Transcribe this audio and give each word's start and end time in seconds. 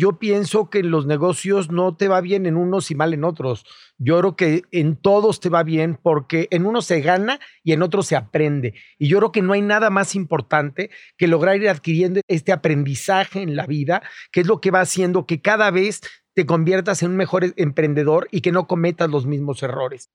yo 0.00 0.18
pienso 0.18 0.70
que 0.70 0.78
en 0.78 0.90
los 0.90 1.04
negocios 1.04 1.70
no 1.70 1.94
te 1.94 2.08
va 2.08 2.22
bien 2.22 2.46
en 2.46 2.56
unos 2.56 2.90
y 2.90 2.94
mal 2.94 3.12
en 3.12 3.22
otros. 3.22 3.66
Yo 3.98 4.18
creo 4.18 4.34
que 4.34 4.62
en 4.70 4.96
todos 4.96 5.40
te 5.40 5.50
va 5.50 5.62
bien 5.62 5.98
porque 6.02 6.48
en 6.52 6.64
uno 6.64 6.80
se 6.80 7.02
gana 7.02 7.38
y 7.62 7.72
en 7.72 7.82
otro 7.82 8.02
se 8.02 8.16
aprende. 8.16 8.72
Y 8.98 9.08
yo 9.08 9.18
creo 9.18 9.30
que 9.30 9.42
no 9.42 9.52
hay 9.52 9.60
nada 9.60 9.90
más 9.90 10.14
importante 10.14 10.88
que 11.18 11.28
lograr 11.28 11.56
ir 11.56 11.68
adquiriendo 11.68 12.22
este 12.28 12.50
aprendizaje 12.50 13.42
en 13.42 13.56
la 13.56 13.66
vida, 13.66 14.02
que 14.32 14.40
es 14.40 14.46
lo 14.46 14.62
que 14.62 14.70
va 14.70 14.80
haciendo 14.80 15.26
que 15.26 15.42
cada 15.42 15.70
vez 15.70 16.00
te 16.32 16.46
conviertas 16.46 17.02
en 17.02 17.10
un 17.10 17.16
mejor 17.18 17.52
emprendedor 17.56 18.26
y 18.30 18.40
que 18.40 18.52
no 18.52 18.66
cometas 18.66 19.10
los 19.10 19.26
mismos 19.26 19.62
errores. 19.62 20.08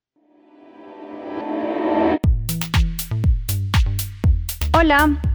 Hola. 4.74 5.35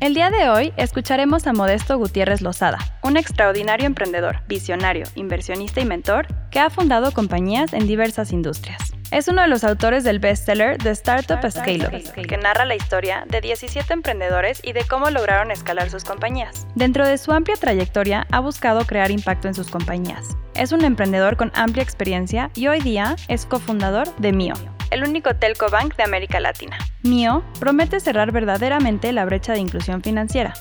El 0.00 0.14
día 0.14 0.30
de 0.30 0.48
hoy 0.48 0.72
escucharemos 0.78 1.46
a 1.46 1.52
Modesto 1.52 1.98
Gutiérrez 1.98 2.40
Lozada, 2.40 2.78
un 3.02 3.18
extraordinario 3.18 3.86
emprendedor, 3.86 4.40
visionario, 4.48 5.04
inversionista 5.14 5.82
y 5.82 5.84
mentor 5.84 6.26
que 6.50 6.58
ha 6.58 6.70
fundado 6.70 7.12
compañías 7.12 7.74
en 7.74 7.86
diversas 7.86 8.32
industrias. 8.32 8.80
Es 9.10 9.28
uno 9.28 9.42
de 9.42 9.48
los 9.48 9.62
autores 9.62 10.02
del 10.02 10.18
bestseller 10.18 10.78
The 10.78 10.92
Startup 10.92 11.38
Scale 11.50 11.86
Up, 11.86 12.26
que 12.26 12.38
narra 12.38 12.64
la 12.64 12.76
historia 12.76 13.26
de 13.28 13.42
17 13.42 13.92
emprendedores 13.92 14.62
y 14.64 14.72
de 14.72 14.84
cómo 14.84 15.10
lograron 15.10 15.50
escalar 15.50 15.90
sus 15.90 16.04
compañías. 16.04 16.66
Dentro 16.74 17.06
de 17.06 17.18
su 17.18 17.32
amplia 17.32 17.56
trayectoria, 17.56 18.26
ha 18.32 18.40
buscado 18.40 18.86
crear 18.86 19.10
impacto 19.10 19.48
en 19.48 19.54
sus 19.54 19.68
compañías. 19.68 20.34
Es 20.54 20.72
un 20.72 20.82
emprendedor 20.82 21.36
con 21.36 21.52
amplia 21.54 21.82
experiencia 21.82 22.50
y 22.54 22.68
hoy 22.68 22.80
día 22.80 23.16
es 23.28 23.44
cofundador 23.44 24.16
de 24.16 24.32
Mio, 24.32 24.54
el 24.90 25.04
único 25.04 25.34
telco 25.34 25.70
bank 25.70 25.96
de 25.96 26.02
América 26.02 26.40
Latina. 26.40 26.76
Mio 27.02 27.44
promete 27.58 28.00
cerrar 28.00 28.32
verdaderamente 28.32 29.12
la 29.12 29.24
brecha 29.24 29.52
de 29.52 29.60
inclusión 29.60 30.02
financiera. 30.02 30.52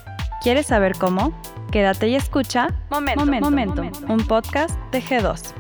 ¿Quieres 0.42 0.68
saber 0.68 0.94
cómo? 0.98 1.40
Quédate 1.72 2.08
y 2.08 2.16
escucha 2.16 2.68
Momento, 2.90 3.26
Momento, 3.26 3.84
un 4.08 4.26
podcast 4.26 4.80
de 4.92 5.02
G2. 5.02 5.54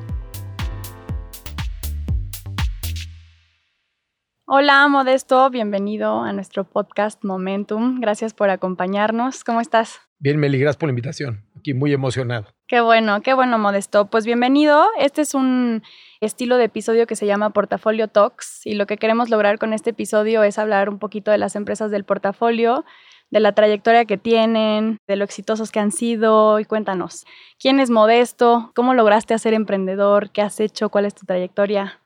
Hola, 4.46 4.88
Modesto, 4.88 5.50
bienvenido 5.52 6.22
a 6.22 6.34
nuestro 6.34 6.64
podcast 6.64 7.24
Momentum. 7.24 8.00
Gracias 8.00 8.34
por 8.34 8.50
acompañarnos. 8.50 9.44
¿Cómo 9.44 9.62
estás? 9.62 10.00
Bien, 10.18 10.40
Meli, 10.40 10.58
gracias 10.58 10.78
por 10.78 10.88
la 10.88 10.92
invitación. 10.92 11.46
Aquí 11.56 11.76
muy 11.76 11.94
emocionado. 11.94 12.48
Qué 12.70 12.82
bueno, 12.82 13.24
qué 13.24 13.34
bueno, 13.34 13.58
Modesto. 13.58 14.12
Pues 14.12 14.28
bienvenido. 14.28 14.86
Este 15.00 15.24
es 15.24 15.34
un 15.34 15.82
estilo 16.22 16.58
de 16.58 16.66
episodio 16.66 17.08
que 17.08 17.16
se 17.16 17.26
llama 17.26 17.50
Portafolio 17.50 18.10
Talks 18.10 18.64
y 18.64 18.76
lo 18.76 18.86
que 18.86 18.98
queremos 18.98 19.32
lograr 19.32 19.58
con 19.58 19.74
este 19.74 19.90
episodio 19.90 20.44
es 20.44 20.60
hablar 20.60 20.88
un 20.88 21.00
poquito 21.00 21.32
de 21.32 21.40
las 21.40 21.56
empresas 21.56 21.90
del 21.90 22.04
portafolio, 22.04 22.86
de 23.32 23.40
la 23.40 23.54
trayectoria 23.54 24.06
que 24.06 24.20
tienen, 24.20 25.00
de 25.08 25.16
lo 25.16 25.26
exitosos 25.26 25.72
que 25.72 25.80
han 25.80 25.92
sido 25.92 26.60
y 26.60 26.66
cuéntanos, 26.66 27.26
¿quién 27.60 27.80
es 27.80 27.90
Modesto? 27.90 28.72
¿Cómo 28.76 28.94
lograste 28.94 29.36
ser 29.40 29.56
emprendedor? 29.56 30.30
¿Qué 30.30 30.44
has 30.44 30.60
hecho? 30.60 30.90
¿Cuál 30.90 31.06
es 31.06 31.16
tu 31.16 31.26
trayectoria? 31.26 32.00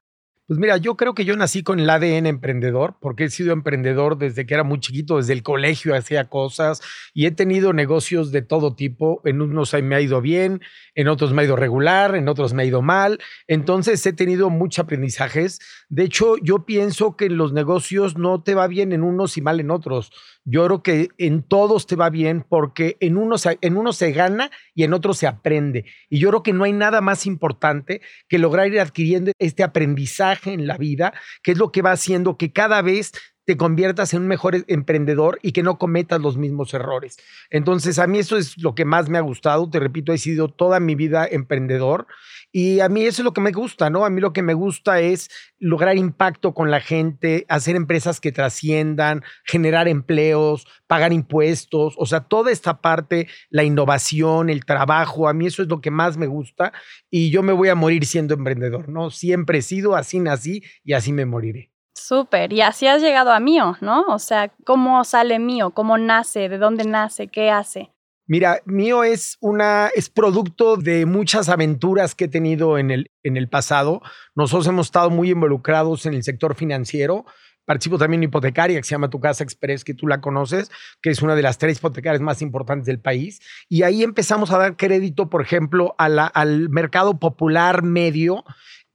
Pues 0.45 0.59
mira, 0.59 0.75
yo 0.75 0.97
creo 0.97 1.15
que 1.15 1.23
yo 1.23 1.37
nací 1.37 1.63
con 1.63 1.79
el 1.79 1.89
ADN 1.89 2.25
emprendedor, 2.27 2.97
porque 2.99 3.23
he 3.23 3.29
sido 3.29 3.53
emprendedor 3.53 4.17
desde 4.17 4.45
que 4.45 4.53
era 4.53 4.65
muy 4.65 4.81
chiquito, 4.81 5.15
desde 5.15 5.31
el 5.31 5.41
colegio 5.41 5.95
hacía 5.95 6.27
cosas 6.27 6.81
y 7.13 7.27
he 7.27 7.31
tenido 7.31 7.71
negocios 7.71 8.33
de 8.33 8.41
todo 8.41 8.75
tipo. 8.75 9.21
En 9.23 9.41
unos 9.41 9.73
me 9.81 9.95
ha 9.95 10.01
ido 10.01 10.19
bien, 10.19 10.59
en 10.95 11.07
otros 11.07 11.31
me 11.31 11.41
ha 11.41 11.45
ido 11.45 11.55
regular, 11.55 12.15
en 12.15 12.27
otros 12.27 12.53
me 12.53 12.63
ha 12.63 12.65
ido 12.65 12.81
mal. 12.81 13.19
Entonces 13.47 14.05
he 14.05 14.11
tenido 14.11 14.49
muchos 14.49 14.83
aprendizajes. 14.83 15.59
De 15.87 16.03
hecho, 16.03 16.35
yo 16.43 16.65
pienso 16.65 17.15
que 17.15 17.27
en 17.27 17.37
los 17.37 17.53
negocios 17.53 18.17
no 18.17 18.43
te 18.43 18.53
va 18.53 18.67
bien 18.67 18.91
en 18.91 19.03
unos 19.03 19.37
y 19.37 19.41
mal 19.41 19.61
en 19.61 19.71
otros. 19.71 20.11
Yo 20.43 20.65
creo 20.65 20.83
que 20.83 21.07
en 21.19 21.43
todos 21.43 21.87
te 21.87 21.95
va 21.95 22.09
bien 22.09 22.45
porque 22.47 22.97
en 22.99 23.15
uno, 23.15 23.37
se, 23.37 23.57
en 23.61 23.77
uno 23.77 23.93
se 23.93 24.11
gana 24.11 24.51
y 24.75 24.83
en 24.83 24.93
otro 24.93 25.13
se 25.13 25.25
aprende. 25.25 25.85
Y 26.09 26.19
yo 26.19 26.27
creo 26.27 26.43
que 26.43 26.51
no 26.51 26.65
hay 26.65 26.73
nada 26.73 26.99
más 26.99 27.25
importante 27.25 28.01
que 28.27 28.39
lograr 28.39 28.67
ir 28.67 28.81
adquiriendo 28.81 29.31
este 29.39 29.63
aprendizaje 29.63 30.32
en 30.45 30.67
la 30.67 30.77
vida, 30.77 31.13
que 31.41 31.51
es 31.51 31.57
lo 31.57 31.71
que 31.71 31.81
va 31.81 31.91
haciendo 31.91 32.37
que 32.37 32.51
cada 32.51 32.81
vez 32.81 33.11
te 33.45 33.57
conviertas 33.57 34.13
en 34.13 34.21
un 34.21 34.27
mejor 34.27 34.55
emprendedor 34.67 35.39
y 35.41 35.51
que 35.51 35.63
no 35.63 35.77
cometas 35.77 36.21
los 36.21 36.37
mismos 36.37 36.73
errores. 36.73 37.17
Entonces, 37.49 37.99
a 37.99 38.07
mí 38.07 38.19
eso 38.19 38.37
es 38.37 38.57
lo 38.57 38.75
que 38.75 38.85
más 38.85 39.09
me 39.09 39.17
ha 39.17 39.21
gustado. 39.21 39.69
Te 39.69 39.79
repito, 39.79 40.13
he 40.13 40.17
sido 40.17 40.47
toda 40.49 40.79
mi 40.79 40.95
vida 40.95 41.27
emprendedor 41.29 42.07
y 42.51 42.79
a 42.79 42.89
mí 42.89 43.03
eso 43.03 43.21
es 43.21 43.25
lo 43.25 43.33
que 43.33 43.41
me 43.41 43.51
gusta, 43.51 43.89
¿no? 43.89 44.05
A 44.05 44.09
mí 44.09 44.21
lo 44.21 44.31
que 44.31 44.43
me 44.43 44.53
gusta 44.53 44.99
es 44.99 45.29
lograr 45.59 45.97
impacto 45.97 46.53
con 46.53 46.71
la 46.71 46.79
gente, 46.79 47.45
hacer 47.49 47.75
empresas 47.75 48.21
que 48.21 48.31
trasciendan, 48.31 49.23
generar 49.43 49.87
empleos, 49.87 50.67
pagar 50.87 51.11
impuestos, 51.13 51.95
o 51.97 52.05
sea, 52.05 52.21
toda 52.21 52.51
esta 52.51 52.79
parte, 52.79 53.27
la 53.49 53.63
innovación, 53.63 54.49
el 54.49 54.65
trabajo, 54.65 55.27
a 55.27 55.33
mí 55.33 55.47
eso 55.47 55.63
es 55.63 55.67
lo 55.67 55.81
que 55.81 55.91
más 55.91 56.17
me 56.17 56.27
gusta 56.27 56.73
y 57.09 57.31
yo 57.31 57.43
me 57.43 57.53
voy 57.53 57.69
a 57.69 57.75
morir 57.75 58.05
siendo 58.05 58.35
emprendedor, 58.35 58.87
¿no? 58.87 59.09
Siempre 59.09 59.59
he 59.59 59.61
sido, 59.61 59.95
así 59.95 60.19
nací 60.19 60.63
y 60.83 60.93
así 60.93 61.11
me 61.11 61.25
moriré. 61.25 61.72
Súper, 61.95 62.51
y 62.51 62.61
así 62.61 62.87
has 62.87 63.01
llegado 63.01 63.31
a 63.31 63.39
Mío, 63.39 63.77
¿no? 63.81 64.01
O 64.07 64.19
sea, 64.19 64.51
¿cómo 64.65 65.03
sale 65.03 65.39
Mío? 65.39 65.71
¿Cómo 65.71 65.97
nace? 65.97 66.49
¿De 66.49 66.57
dónde 66.57 66.85
nace? 66.85 67.27
¿Qué 67.27 67.51
hace? 67.51 67.91
Mira, 68.25 68.61
Mío 68.65 69.03
es 69.03 69.37
una 69.41 69.89
es 69.93 70.09
producto 70.09 70.77
de 70.77 71.05
muchas 71.05 71.49
aventuras 71.49 72.15
que 72.15 72.25
he 72.25 72.29
tenido 72.29 72.77
en 72.77 72.89
el, 72.89 73.11
en 73.21 73.37
el 73.37 73.47
pasado. 73.47 74.01
Nosotros 74.33 74.65
hemos 74.67 74.87
estado 74.87 75.09
muy 75.09 75.29
involucrados 75.31 76.05
en 76.05 76.13
el 76.13 76.23
sector 76.23 76.55
financiero. 76.55 77.25
Participo 77.65 77.97
también 77.97 78.23
en 78.23 78.29
hipotecaria 78.29 78.77
que 78.77 78.83
se 78.83 78.91
llama 78.91 79.09
Tu 79.09 79.19
Casa 79.19 79.43
Express, 79.43 79.83
que 79.83 79.93
tú 79.93 80.07
la 80.07 80.19
conoces, 80.19 80.71
que 81.01 81.09
es 81.09 81.21
una 81.21 81.35
de 81.35 81.41
las 81.41 81.57
tres 81.57 81.77
hipotecarias 81.77 82.21
más 82.21 82.41
importantes 82.41 82.85
del 82.85 82.99
país. 82.99 83.39
Y 83.69 83.83
ahí 83.83 84.03
empezamos 84.03 84.51
a 84.51 84.57
dar 84.57 84.77
crédito, 84.77 85.29
por 85.29 85.41
ejemplo, 85.41 85.93
a 85.97 86.05
al 86.05 86.69
mercado 86.69 87.19
popular 87.19 87.83
medio 87.83 88.43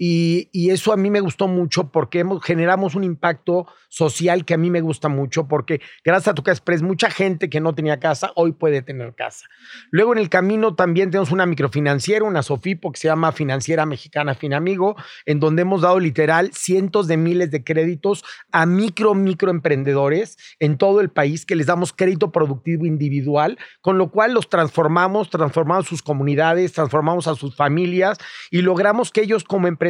y, 0.01 0.71
eso 0.71 0.93
a 0.93 0.97
mí 0.97 1.11
me 1.11 1.19
gustó 1.19 1.49
mucho 1.49 1.91
porque 1.91 2.21
hemos, 2.21 2.45
generamos 2.45 2.95
un 2.95 3.03
impacto 3.03 3.67
social 3.89 4.45
que 4.45 4.55
a 4.55 4.59
mí 4.59 4.71
me 4.71 4.81
gusta 4.81 5.09
mucho 5.09 5.49
porque 5.49 5.81
gracias 6.05 6.29
a 6.29 6.35
tu 6.35 6.49
Express 6.49 6.83
mucha 6.83 7.11
gente 7.11 7.51
que 7.51 7.61
no 7.61 7.75
tenía 7.75 7.99
casa 7.99 8.31
hoy 8.37 8.53
puede 8.53 8.83
tener 8.83 9.15
casa. 9.15 9.47
Luego 9.91 10.13
en 10.13 10.19
el 10.19 10.29
camino 10.29 10.77
también 10.77 11.11
tenemos 11.11 11.33
una 11.33 11.47
microfinanciera, 11.47 12.25
una 12.25 12.45
Sofipo 12.45 12.93
que 12.93 13.01
se 13.01 13.09
llama 13.09 13.33
Financiera 13.33 13.87
Mexicana 13.87 14.35
Finamigo, 14.35 14.95
en 15.27 15.41
donde 15.41 15.63
hemos 15.63 15.81
dado 15.81 15.99
literal 15.99 16.53
cientos 16.53 17.09
de 17.09 17.17
miles 17.17 17.51
de 17.51 17.65
créditos 17.65 18.25
a 18.53 18.67
micro, 18.67 19.15
microemprendedores 19.15 20.37
en 20.61 20.79
todo 20.79 21.01
el 21.01 21.11
país 21.11 21.45
que 21.45 21.57
les 21.57 21.67
damos 21.67 21.93
crédito 21.93 22.31
productivo 22.31 22.87
individual, 22.87 23.59
con 23.81 23.99
lo 23.99 24.11
cual 24.11 24.33
los 24.33 24.49
transformamos, 24.49 25.29
transformamos 25.29 25.87
sus 25.87 26.03
comunidades, 26.03 26.73
transformamos 26.73 27.27
a 27.27 27.35
sus 27.35 27.57
familias 27.57 28.19
y 28.51 28.63
logramos 28.63 29.11
que 29.11 29.23
ellos 29.23 29.43
como 29.43 29.67
emprendedores 29.67 29.88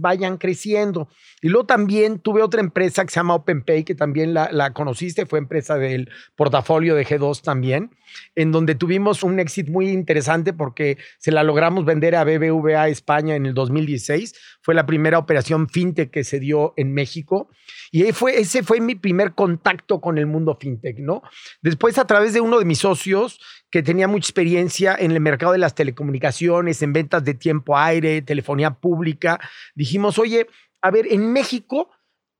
vayan 0.00 0.38
creciendo. 0.38 1.08
Y 1.40 1.48
luego 1.48 1.66
también 1.66 2.18
tuve 2.18 2.42
otra 2.42 2.60
empresa 2.60 3.04
que 3.04 3.10
se 3.10 3.20
llama 3.20 3.34
OpenPay, 3.34 3.84
que 3.84 3.94
también 3.94 4.34
la, 4.34 4.50
la 4.52 4.72
conociste, 4.72 5.26
fue 5.26 5.38
empresa 5.38 5.76
del 5.76 6.10
portafolio 6.36 6.94
de 6.94 7.06
G2 7.06 7.42
también, 7.42 7.90
en 8.34 8.52
donde 8.52 8.74
tuvimos 8.74 9.22
un 9.22 9.40
éxito 9.40 9.72
muy 9.72 9.88
interesante 9.88 10.52
porque 10.52 10.98
se 11.18 11.32
la 11.32 11.42
logramos 11.42 11.84
vender 11.84 12.14
a 12.16 12.24
BBVA 12.24 12.88
España 12.88 13.36
en 13.36 13.46
el 13.46 13.54
2016. 13.54 14.34
Fue 14.62 14.74
la 14.74 14.86
primera 14.86 15.18
operación 15.18 15.68
fintech 15.68 16.10
que 16.10 16.24
se 16.24 16.40
dio 16.40 16.74
en 16.76 16.92
México. 16.92 17.48
Y 17.90 18.04
ahí 18.04 18.12
fue, 18.12 18.38
ese 18.38 18.62
fue 18.62 18.80
mi 18.80 18.94
primer 18.94 19.34
contacto 19.34 20.00
con 20.00 20.18
el 20.18 20.26
mundo 20.26 20.56
fintech, 20.60 20.98
¿no? 20.98 21.22
Después, 21.62 21.98
a 21.98 22.06
través 22.06 22.32
de 22.32 22.40
uno 22.40 22.58
de 22.58 22.64
mis 22.64 22.78
socios, 22.78 23.40
que 23.70 23.82
tenía 23.82 24.08
mucha 24.08 24.26
experiencia 24.26 24.96
en 24.98 25.12
el 25.12 25.20
mercado 25.20 25.52
de 25.52 25.58
las 25.58 25.74
telecomunicaciones, 25.74 26.82
en 26.82 26.92
ventas 26.92 27.24
de 27.24 27.34
tiempo 27.34 27.78
aire, 27.78 28.22
telefonía 28.22 28.70
pública, 28.70 29.38
dijimos, 29.74 30.18
oye, 30.18 30.48
a 30.82 30.90
ver, 30.90 31.06
en 31.10 31.32
México 31.32 31.90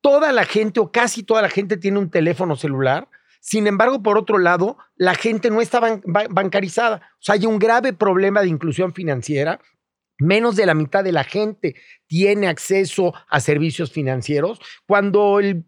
toda 0.00 0.32
la 0.32 0.44
gente 0.44 0.80
o 0.80 0.90
casi 0.90 1.22
toda 1.22 1.42
la 1.42 1.48
gente 1.48 1.76
tiene 1.76 1.98
un 1.98 2.10
teléfono 2.10 2.56
celular. 2.56 3.08
Sin 3.40 3.66
embargo, 3.66 4.02
por 4.02 4.18
otro 4.18 4.38
lado, 4.38 4.76
la 4.96 5.14
gente 5.14 5.50
no 5.50 5.60
está 5.60 5.80
bancarizada. 6.30 6.96
O 7.14 7.22
sea, 7.22 7.34
hay 7.36 7.46
un 7.46 7.58
grave 7.58 7.92
problema 7.92 8.42
de 8.42 8.48
inclusión 8.48 8.92
financiera. 8.92 9.60
Menos 10.18 10.56
de 10.56 10.66
la 10.66 10.74
mitad 10.74 11.02
de 11.02 11.12
la 11.12 11.24
gente 11.24 11.76
tiene 12.06 12.48
acceso 12.48 13.14
a 13.28 13.40
servicios 13.40 13.90
financieros, 13.90 14.60
cuando 14.86 15.40
el 15.40 15.64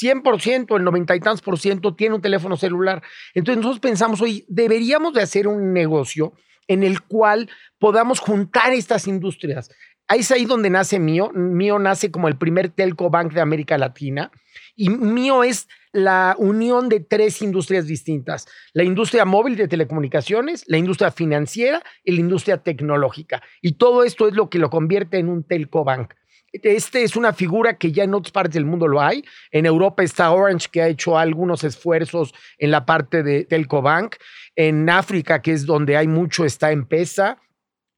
100%, 0.00 0.76
el 0.76 0.84
90 0.84 1.16
y 1.16 1.20
tantos 1.20 1.42
por 1.42 1.58
ciento 1.58 1.94
tiene 1.94 2.14
un 2.14 2.22
teléfono 2.22 2.56
celular. 2.56 3.02
Entonces 3.34 3.62
nosotros 3.62 3.80
pensamos, 3.80 4.20
oye, 4.20 4.44
deberíamos 4.48 5.14
de 5.14 5.22
hacer 5.22 5.48
un 5.48 5.72
negocio 5.72 6.32
en 6.66 6.82
el 6.82 7.02
cual 7.02 7.48
podamos 7.78 8.20
juntar 8.20 8.72
estas 8.72 9.06
industrias. 9.06 9.70
Ahí 10.06 10.20
es 10.20 10.30
ahí 10.30 10.44
donde 10.44 10.70
nace 10.70 10.98
Mío. 10.98 11.30
Mío 11.34 11.78
nace 11.78 12.10
como 12.10 12.28
el 12.28 12.38
primer 12.38 12.70
telco 12.70 13.10
bank 13.10 13.32
de 13.32 13.40
América 13.40 13.76
Latina 13.76 14.30
y 14.74 14.90
Mío 14.90 15.42
es 15.42 15.68
la 15.92 16.36
unión 16.38 16.88
de 16.88 17.00
tres 17.00 17.42
industrias 17.42 17.86
distintas. 17.86 18.46
La 18.72 18.84
industria 18.84 19.24
móvil 19.24 19.56
de 19.56 19.68
telecomunicaciones, 19.68 20.64
la 20.68 20.78
industria 20.78 21.10
financiera 21.10 21.82
y 22.04 22.12
la 22.12 22.20
industria 22.20 22.58
tecnológica. 22.58 23.42
Y 23.60 23.72
todo 23.72 24.04
esto 24.04 24.28
es 24.28 24.34
lo 24.34 24.48
que 24.48 24.58
lo 24.58 24.70
convierte 24.70 25.18
en 25.18 25.28
un 25.28 25.44
telco 25.44 25.84
bank. 25.84 26.14
Este 26.52 27.02
es 27.02 27.14
una 27.16 27.32
figura 27.32 27.76
que 27.76 27.92
ya 27.92 28.04
en 28.04 28.14
otras 28.14 28.32
partes 28.32 28.54
del 28.54 28.64
mundo 28.64 28.88
lo 28.88 29.00
hay. 29.00 29.24
En 29.50 29.66
Europa 29.66 30.02
está 30.02 30.30
Orange, 30.30 30.68
que 30.70 30.82
ha 30.82 30.88
hecho 30.88 31.18
algunos 31.18 31.62
esfuerzos 31.64 32.34
en 32.58 32.70
la 32.70 32.86
parte 32.86 33.22
de 33.22 33.44
Telco 33.44 33.82
Bank. 33.82 34.16
En 34.56 34.88
África, 34.88 35.42
que 35.42 35.52
es 35.52 35.66
donde 35.66 35.96
hay 35.96 36.08
mucho, 36.08 36.44
está 36.44 36.72
Empesa. 36.72 37.38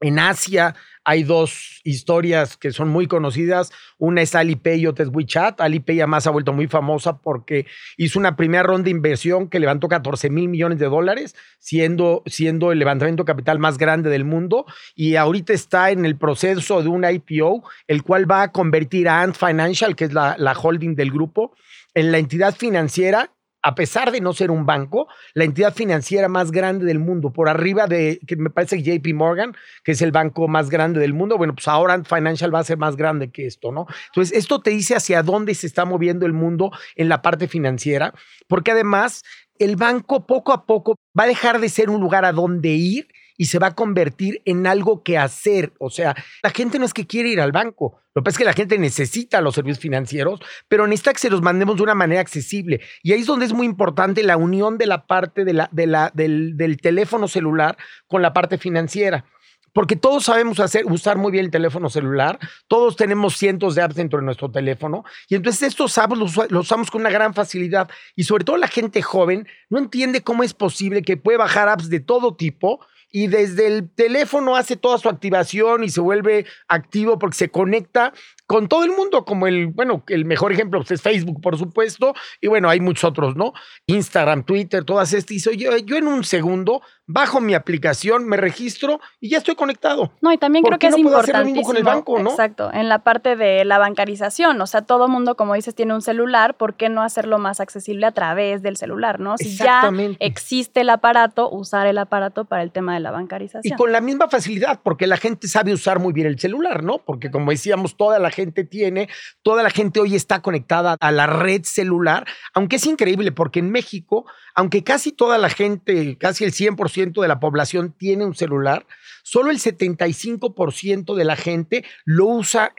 En 0.01 0.19
Asia 0.19 0.75
hay 1.05 1.25
dos 1.25 1.81
historias 1.85 2.57
que 2.57 2.73
son 2.73 2.89
muy 2.89 3.07
conocidas. 3.07 3.71
Una 3.99 4.23
es 4.23 4.35
Alipay 4.35 4.81
y 4.81 4.87
otra 4.87 5.05
es 5.05 5.11
WeChat. 5.13 5.61
Alipay 5.61 6.01
además 6.01 6.27
ha 6.27 6.31
vuelto 6.31 6.53
muy 6.53 6.69
famosa 6.69 7.19
porque 7.19 7.67
hizo 7.99 8.19
una 8.19 8.37
primera 8.37 8.63
ronda 8.63 8.85
de 8.85 8.91
inversión 8.93 9.49
que 9.49 9.61
levantó 9.61 9.89
14 9.89 10.31
mil 10.31 10.49
millones 10.49 10.79
de 10.79 10.87
dólares, 10.87 11.37
siendo, 11.59 12.23
siendo 12.27 12.73
el 12.73 12.79
levantamiento 12.79 13.25
capital 13.27 13.59
más 13.59 13.77
grande 13.77 14.09
del 14.09 14.25
mundo. 14.25 14.65
Y 14.95 15.17
ahorita 15.17 15.53
está 15.53 15.91
en 15.91 16.07
el 16.07 16.17
proceso 16.17 16.83
de 16.83 16.89
un 16.89 17.05
IPO, 17.05 17.63
el 17.87 18.03
cual 18.03 18.31
va 18.31 18.43
a 18.43 18.53
convertir 18.53 19.09
a 19.09 19.21
Ant 19.21 19.37
Financial, 19.37 19.95
que 19.97 20.05
es 20.05 20.15
la, 20.15 20.37
la 20.39 20.53
holding 20.53 20.95
del 20.95 21.11
grupo, 21.11 21.55
en 21.95 22.13
la 22.13 22.19
entidad 22.19 22.55
financiera 22.55 23.33
a 23.63 23.75
pesar 23.75 24.11
de 24.11 24.21
no 24.21 24.33
ser 24.33 24.51
un 24.51 24.67
banco, 24.67 25.09
la 25.35 25.45
entidad 25.45 25.75
financiera 25.75 26.29
más 26.29 26.51
grande 26.51 26.87
del 26.87 26.99
mundo, 26.99 27.33
por 27.33 27.49
arriba 27.49 27.87
de, 27.87 28.21
que 28.27 28.37
me 28.37 28.51
parece 28.51 28.83
JP 28.83 29.15
Morgan, 29.15 29.55
que 29.85 29.93
es 29.93 30.03
el 30.03 30.13
banco 30.13 30.49
más 30.49 30.71
grande 30.71 31.01
del 31.01 31.15
mundo, 31.15 31.37
bueno, 31.37 31.55
pues 31.55 31.69
ahora 31.69 32.03
Financial 32.05 32.55
va 32.55 32.61
a 32.61 32.65
ser 32.65 32.79
más 32.79 32.97
grande 32.97 33.31
que 33.31 33.47
esto, 33.47 33.73
¿no? 33.73 33.87
Entonces, 34.07 34.37
esto 34.37 34.61
te 34.61 34.71
dice 34.71 34.95
hacia 34.97 35.23
dónde 35.23 35.55
se 35.55 35.67
está 35.67 35.85
moviendo 35.85 36.27
el 36.27 36.33
mundo 36.33 36.71
en 36.97 37.09
la 37.09 37.23
parte 37.23 37.49
financiera, 37.49 38.15
porque 38.49 38.71
además 38.71 39.23
el 39.59 39.77
banco 39.77 40.27
poco 40.27 40.53
a 40.53 40.65
poco 40.65 40.97
va 41.19 41.25
a 41.25 41.29
dejar 41.29 41.61
de 41.61 41.69
ser 41.69 41.91
un 41.91 42.01
lugar 42.01 42.25
a 42.25 42.33
donde 42.33 42.71
ir 42.71 43.09
y 43.41 43.47
se 43.47 43.59
va 43.59 43.69
a 43.69 43.75
convertir 43.75 44.43
en 44.45 44.67
algo 44.67 45.03
que 45.03 45.17
hacer. 45.17 45.73
O 45.79 45.89
sea, 45.89 46.15
la 46.43 46.51
gente 46.51 46.79
no 46.79 46.85
es 46.85 46.93
que 46.93 47.07
quiere 47.07 47.31
ir 47.31 47.41
al 47.41 47.53
banco. 47.53 47.99
Lo 48.15 48.21
que 48.21 48.25
pasa 48.25 48.35
es 48.35 48.39
que 48.39 48.45
la 48.45 48.53
gente 48.53 48.77
necesita 48.77 49.41
los 49.41 49.55
servicios 49.55 49.79
financieros, 49.79 50.41
pero 50.69 50.87
necesita 50.87 51.15
que 51.15 51.21
se 51.21 51.31
los 51.31 51.41
mandemos 51.41 51.79
de 51.79 51.83
una 51.85 51.95
manera 51.95 52.21
accesible. 52.21 52.83
Y 53.03 53.13
ahí 53.13 53.21
es 53.21 53.27
donde 53.27 53.47
es 53.47 53.55
muy 53.55 53.65
importante 53.65 54.23
la 54.23 54.37
unión 54.37 54.77
de 54.77 54.87
la 54.87 55.07
parte 55.07 55.47
de 55.47 55.55
la, 55.55 55.71
de 55.73 55.87
la, 55.87 56.11
del, 56.13 56.59
del 56.59 56.83
teléfono 56.83 57.29
celular 57.29 57.79
con 58.09 58.21
la 58.21 58.35
parte 58.35 58.59
financiera 58.59 59.25
porque 59.73 59.95
todos 59.95 60.25
sabemos 60.25 60.59
hacer, 60.59 60.85
usar 60.87 61.17
muy 61.17 61.31
bien 61.31 61.45
el 61.45 61.51
teléfono 61.51 61.89
celular, 61.89 62.41
todos 62.67 62.97
tenemos 62.97 63.37
cientos 63.37 63.77
de 63.77 63.83
apps 63.83 63.95
dentro 63.95 64.19
de 64.19 64.25
nuestro 64.25 64.51
teléfono, 64.51 65.05
y 65.29 65.37
entonces 65.37 65.69
estos 65.69 65.97
apps 65.97 66.19
los, 66.19 66.37
los, 66.51 66.65
usamos 66.65 66.91
con 66.91 67.03
una 67.03 67.11
gran 67.11 67.35
facilidad, 67.35 67.89
y 68.17 68.25
sobre 68.25 68.45
todo 68.45 68.57
la 68.57 68.67
gente 68.67 69.01
joven 69.01 69.47
no 69.69 69.79
entiende 69.79 70.23
cómo 70.23 70.43
es 70.43 70.55
posible 70.55 71.03
que 71.03 71.17
puede 71.17 71.39
bajar 71.39 71.69
apps 71.69 71.89
de 71.89 72.01
todo 72.01 72.35
tipo 72.35 72.81
y 73.13 73.27
desde 73.27 73.67
el 73.67 73.91
teléfono 73.91 74.57
hace 74.57 74.77
toda 74.77 74.99
su 74.99 75.09
activación 75.09 75.85
y 75.85 75.91
se 75.91 76.01
vuelve 76.01 76.47
activo 76.69 77.19
porque 77.19 77.37
se 77.37 77.51
conecta 77.51 78.13
con 78.51 78.67
todo 78.67 78.83
el 78.83 78.91
mundo, 78.91 79.25
como 79.25 79.47
el, 79.47 79.69
bueno, 79.69 80.03
el 80.09 80.25
mejor 80.25 80.51
ejemplo 80.51 80.81
pues, 80.81 80.91
es 80.91 81.03
Facebook, 81.03 81.41
por 81.41 81.57
supuesto, 81.57 82.15
y 82.41 82.49
bueno, 82.49 82.69
hay 82.69 82.81
muchos 82.81 83.05
otros, 83.05 83.37
¿no? 83.37 83.53
Instagram, 83.87 84.43
Twitter, 84.43 84.85
todas 84.85 85.13
estas. 85.13 85.31
Y 85.31 85.57
yo, 85.57 85.77
yo 85.77 85.97
en 85.97 86.09
un 86.09 86.25
segundo 86.25 86.83
bajo 87.07 87.41
mi 87.41 87.55
aplicación, 87.55 88.27
me 88.27 88.37
registro 88.37 89.01
y 89.21 89.31
ya 89.31 89.39
estoy 89.39 89.55
conectado. 89.55 90.13
No, 90.21 90.33
y 90.33 90.39
también 90.39 90.65
creo 90.65 90.79
que 90.79 90.89
es 90.89 90.99
importantísimo. 90.99 91.63
Con 91.65 91.77
el 91.77 91.85
banco, 91.85 92.19
¿no? 92.19 92.31
Exacto, 92.31 92.73
en 92.73 92.89
la 92.89 93.01
parte 93.01 93.37
de 93.37 93.65
la 93.65 93.79
bancarización, 93.79 94.61
o 94.61 94.67
sea, 94.67 94.83
todo 94.83 95.07
mundo, 95.07 95.37
como 95.37 95.55
dices, 95.55 95.77
tiene 95.77 95.95
un 95.95 96.03
celular, 96.03 96.57
¿por 96.57 96.75
qué 96.75 96.89
no 96.89 97.03
hacerlo 97.03 97.39
más 97.39 97.61
accesible 97.61 98.07
a 98.07 98.13
través 98.13 98.63
del 98.63 98.77
celular, 98.77 99.21
no? 99.21 99.37
Si 99.39 99.57
ya 99.57 99.91
existe 100.19 100.81
el 100.81 100.91
aparato, 100.91 101.49
usar 101.51 101.87
el 101.87 101.99
aparato 101.99 102.47
para 102.47 102.65
el 102.65 102.73
tema 102.73 102.95
de 102.95 103.01
la 103.01 103.13
bancarización. 103.13 103.75
Y 103.75 103.77
con 103.77 103.93
la 103.93 104.01
misma 104.01 104.29
facilidad, 104.29 104.81
porque 104.83 105.07
la 105.07 105.19
gente 105.19 105.47
sabe 105.47 105.73
usar 105.73 106.01
muy 106.01 106.13
bien 106.13 106.27
el 106.27 106.39
celular, 106.39 106.83
¿no? 106.83 106.99
Porque 106.99 107.31
como 107.31 107.53
decíamos, 107.53 107.97
toda 107.97 108.19
la 108.19 108.31
gente 108.31 108.40
tiene, 108.47 109.09
toda 109.43 109.63
la 109.63 109.71
gente 109.71 110.01
hoy 110.01 110.15
está 110.15 110.43
conectada 110.43 110.97
a 111.01 111.13
la 111.13 111.27
red 111.27 111.63
celular, 111.65 112.27
aunque 112.55 112.77
es 112.77 112.87
increíble 112.87 113.33
porque 113.33 113.61
en 113.61 113.71
México, 113.71 114.27
aunque 114.55 114.83
casi 114.83 115.13
toda 115.13 115.39
la 115.39 115.51
gente, 115.51 116.17
casi 116.19 116.45
el 116.45 116.53
100% 116.53 117.21
de 117.21 117.29
la 117.29 117.41
población 117.41 117.95
tiene 117.97 118.25
un 118.25 118.35
celular, 118.35 118.87
solo 119.23 119.51
el 119.51 119.59
75% 119.59 121.15
de 121.15 121.25
la 121.25 121.37
gente 121.37 121.85
lo 122.05 122.27
usa 122.27 122.75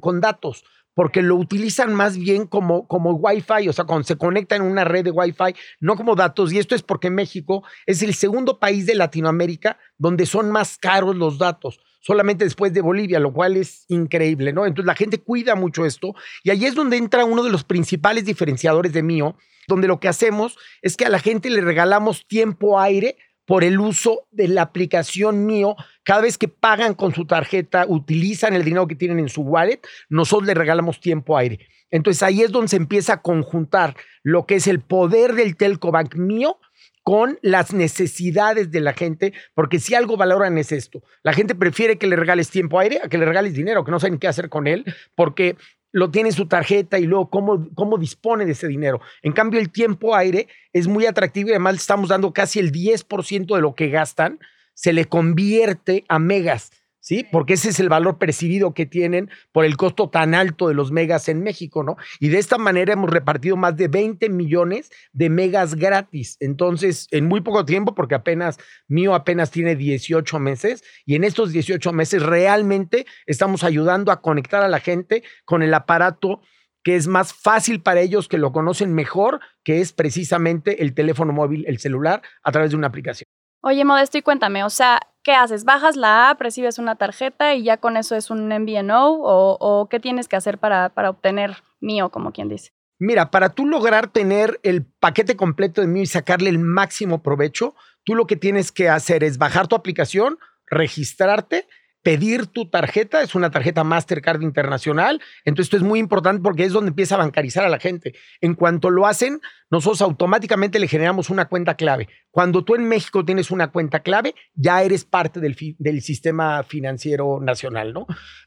con 0.00 0.20
datos 0.20 0.64
porque 0.94 1.22
lo 1.22 1.36
utilizan 1.36 1.94
más 1.94 2.18
bien 2.18 2.46
como, 2.46 2.86
como 2.86 3.12
Wi-Fi, 3.12 3.68
o 3.68 3.72
sea, 3.72 3.86
cuando 3.86 4.04
se 4.04 4.16
conecta 4.16 4.56
en 4.56 4.62
una 4.62 4.84
red 4.84 5.04
de 5.04 5.10
Wi-Fi, 5.10 5.54
no 5.80 5.96
como 5.96 6.14
datos. 6.14 6.52
Y 6.52 6.58
esto 6.58 6.74
es 6.74 6.82
porque 6.82 7.08
México 7.08 7.64
es 7.86 8.02
el 8.02 8.14
segundo 8.14 8.58
país 8.58 8.84
de 8.84 8.94
Latinoamérica 8.94 9.78
donde 9.96 10.26
son 10.26 10.50
más 10.50 10.76
caros 10.76 11.16
los 11.16 11.38
datos 11.38 11.80
solamente 12.02 12.44
después 12.44 12.74
de 12.74 12.82
Bolivia, 12.82 13.18
lo 13.20 13.32
cual 13.32 13.56
es 13.56 13.86
increíble, 13.88 14.52
¿no? 14.52 14.66
Entonces 14.66 14.86
la 14.86 14.94
gente 14.94 15.18
cuida 15.18 15.54
mucho 15.54 15.86
esto 15.86 16.14
y 16.42 16.50
ahí 16.50 16.66
es 16.66 16.74
donde 16.74 16.98
entra 16.98 17.24
uno 17.24 17.42
de 17.42 17.50
los 17.50 17.64
principales 17.64 18.26
diferenciadores 18.26 18.92
de 18.92 19.02
Mío, 19.02 19.36
donde 19.68 19.88
lo 19.88 20.00
que 20.00 20.08
hacemos 20.08 20.58
es 20.82 20.96
que 20.96 21.06
a 21.06 21.08
la 21.10 21.20
gente 21.20 21.48
le 21.48 21.60
regalamos 21.60 22.26
tiempo 22.26 22.78
aire 22.78 23.16
por 23.46 23.64
el 23.64 23.78
uso 23.80 24.26
de 24.30 24.48
la 24.48 24.62
aplicación 24.62 25.46
Mío. 25.46 25.76
Cada 26.02 26.22
vez 26.22 26.38
que 26.38 26.48
pagan 26.48 26.94
con 26.94 27.14
su 27.14 27.24
tarjeta, 27.24 27.86
utilizan 27.88 28.54
el 28.54 28.64
dinero 28.64 28.88
que 28.88 28.96
tienen 28.96 29.20
en 29.20 29.28
su 29.28 29.42
wallet, 29.42 29.80
nosotros 30.08 30.46
le 30.46 30.54
regalamos 30.54 31.00
tiempo 31.00 31.38
aire. 31.38 31.68
Entonces 31.90 32.22
ahí 32.22 32.42
es 32.42 32.50
donde 32.50 32.68
se 32.68 32.76
empieza 32.76 33.14
a 33.14 33.22
conjuntar 33.22 33.96
lo 34.22 34.46
que 34.46 34.56
es 34.56 34.66
el 34.66 34.80
poder 34.80 35.34
del 35.34 35.56
Telco 35.56 35.92
Bank 35.92 36.16
Mío 36.16 36.58
con 37.02 37.38
las 37.42 37.72
necesidades 37.72 38.70
de 38.70 38.80
la 38.80 38.92
gente, 38.92 39.32
porque 39.54 39.80
si 39.80 39.94
algo 39.94 40.16
valoran 40.16 40.56
es 40.58 40.72
esto. 40.72 41.02
La 41.22 41.32
gente 41.32 41.54
prefiere 41.54 41.98
que 41.98 42.06
le 42.06 42.16
regales 42.16 42.50
tiempo 42.50 42.78
aire 42.78 43.00
a 43.02 43.08
que 43.08 43.18
le 43.18 43.24
regales 43.24 43.54
dinero, 43.54 43.84
que 43.84 43.90
no 43.90 44.00
saben 44.00 44.18
qué 44.18 44.28
hacer 44.28 44.48
con 44.48 44.66
él, 44.66 44.84
porque 45.14 45.56
lo 45.92 46.10
tiene 46.10 46.30
en 46.30 46.34
su 46.34 46.46
tarjeta 46.46 46.98
y 46.98 47.04
luego 47.04 47.28
cómo, 47.28 47.68
cómo 47.74 47.98
dispone 47.98 48.46
de 48.46 48.52
ese 48.52 48.66
dinero. 48.66 49.00
En 49.22 49.32
cambio, 49.32 49.60
el 49.60 49.70
tiempo 49.70 50.16
aire 50.16 50.48
es 50.72 50.88
muy 50.88 51.06
atractivo 51.06 51.48
y 51.48 51.52
además 51.52 51.76
estamos 51.76 52.08
dando 52.08 52.32
casi 52.32 52.58
el 52.58 52.72
10% 52.72 53.54
de 53.54 53.60
lo 53.60 53.74
que 53.74 53.88
gastan, 53.88 54.38
se 54.74 54.92
le 54.92 55.04
convierte 55.04 56.04
a 56.08 56.18
megas. 56.18 56.70
¿Sí? 57.02 57.26
Porque 57.30 57.54
ese 57.54 57.68
es 57.68 57.80
el 57.80 57.90
valor 57.90 58.16
percibido 58.16 58.72
que 58.72 58.86
tienen 58.86 59.28
por 59.50 59.66
el 59.66 59.76
costo 59.76 60.08
tan 60.08 60.34
alto 60.34 60.68
de 60.68 60.74
los 60.74 60.90
megas 60.90 61.28
en 61.28 61.42
México, 61.42 61.82
¿no? 61.82 61.96
Y 62.20 62.28
de 62.28 62.38
esta 62.38 62.56
manera 62.56 62.94
hemos 62.94 63.10
repartido 63.10 63.56
más 63.56 63.76
de 63.76 63.88
20 63.88 64.30
millones 64.30 64.90
de 65.12 65.28
megas 65.28 65.74
gratis. 65.74 66.38
Entonces, 66.40 67.08
en 67.10 67.26
muy 67.26 67.42
poco 67.42 67.66
tiempo, 67.66 67.94
porque 67.94 68.14
apenas, 68.14 68.58
mío 68.88 69.14
apenas 69.14 69.50
tiene 69.50 69.76
18 69.76 70.38
meses, 70.38 70.82
y 71.04 71.16
en 71.16 71.24
estos 71.24 71.52
18 71.52 71.92
meses 71.92 72.22
realmente 72.22 73.04
estamos 73.26 73.64
ayudando 73.64 74.12
a 74.12 74.22
conectar 74.22 74.62
a 74.62 74.68
la 74.68 74.80
gente 74.80 75.24
con 75.44 75.62
el 75.62 75.74
aparato 75.74 76.40
que 76.84 76.96
es 76.96 77.06
más 77.06 77.32
fácil 77.32 77.80
para 77.80 78.00
ellos, 78.00 78.26
que 78.26 78.38
lo 78.38 78.50
conocen 78.50 78.92
mejor, 78.92 79.38
que 79.62 79.80
es 79.80 79.92
precisamente 79.92 80.82
el 80.82 80.94
teléfono 80.94 81.32
móvil, 81.32 81.64
el 81.68 81.78
celular, 81.78 82.22
a 82.42 82.50
través 82.50 82.70
de 82.70 82.76
una 82.76 82.88
aplicación. 82.88 83.28
Oye, 83.64 83.84
Modesto, 83.84 84.18
y 84.18 84.22
cuéntame, 84.22 84.64
o 84.64 84.70
sea, 84.70 85.00
¿qué 85.22 85.34
haces? 85.34 85.64
¿Bajas 85.64 85.94
la 85.94 86.30
app, 86.30 86.40
recibes 86.40 86.78
una 86.78 86.96
tarjeta 86.96 87.54
y 87.54 87.62
ya 87.62 87.76
con 87.76 87.96
eso 87.96 88.16
es 88.16 88.28
un 88.28 88.48
MVNO? 88.48 89.12
¿O, 89.12 89.56
o 89.60 89.88
qué 89.88 90.00
tienes 90.00 90.26
que 90.26 90.34
hacer 90.34 90.58
para, 90.58 90.88
para 90.88 91.10
obtener 91.10 91.58
mío, 91.80 92.08
como 92.10 92.32
quien 92.32 92.48
dice? 92.48 92.72
Mira, 92.98 93.30
para 93.30 93.50
tú 93.50 93.66
lograr 93.66 94.08
tener 94.08 94.58
el 94.64 94.84
paquete 94.84 95.36
completo 95.36 95.80
de 95.80 95.86
mío 95.86 96.02
y 96.02 96.06
sacarle 96.06 96.50
el 96.50 96.58
máximo 96.58 97.22
provecho, 97.22 97.76
tú 98.02 98.16
lo 98.16 98.26
que 98.26 98.34
tienes 98.34 98.72
que 98.72 98.88
hacer 98.88 99.22
es 99.22 99.38
bajar 99.38 99.68
tu 99.68 99.76
aplicación, 99.76 100.38
registrarte 100.66 101.68
pedir 102.02 102.46
tu 102.46 102.68
tarjeta, 102.68 103.22
es 103.22 103.34
una 103.34 103.50
tarjeta 103.50 103.84
Mastercard 103.84 104.42
internacional, 104.42 105.20
entonces 105.44 105.66
esto 105.66 105.76
es 105.76 105.82
muy 105.82 106.00
importante 106.00 106.42
porque 106.42 106.64
es 106.64 106.72
donde 106.72 106.90
empieza 106.90 107.14
a 107.14 107.18
bancarizar 107.18 107.64
a 107.64 107.68
la 107.68 107.78
gente. 107.78 108.14
En 108.40 108.54
cuanto 108.54 108.90
lo 108.90 109.06
hacen, 109.06 109.40
nosotros 109.70 110.02
automáticamente 110.02 110.78
le 110.78 110.88
generamos 110.88 111.30
una 111.30 111.48
cuenta 111.48 111.74
clave. 111.74 112.08
Cuando 112.30 112.64
tú 112.64 112.74
en 112.74 112.88
México 112.88 113.24
tienes 113.24 113.50
una 113.50 113.70
cuenta 113.70 114.00
clave, 114.00 114.34
ya 114.54 114.82
eres 114.82 115.04
parte 115.04 115.40
del, 115.40 116.02
sistema 116.02 116.62
financiero 116.64 117.40
nacional, 117.40 117.92
¿no? 117.92 118.06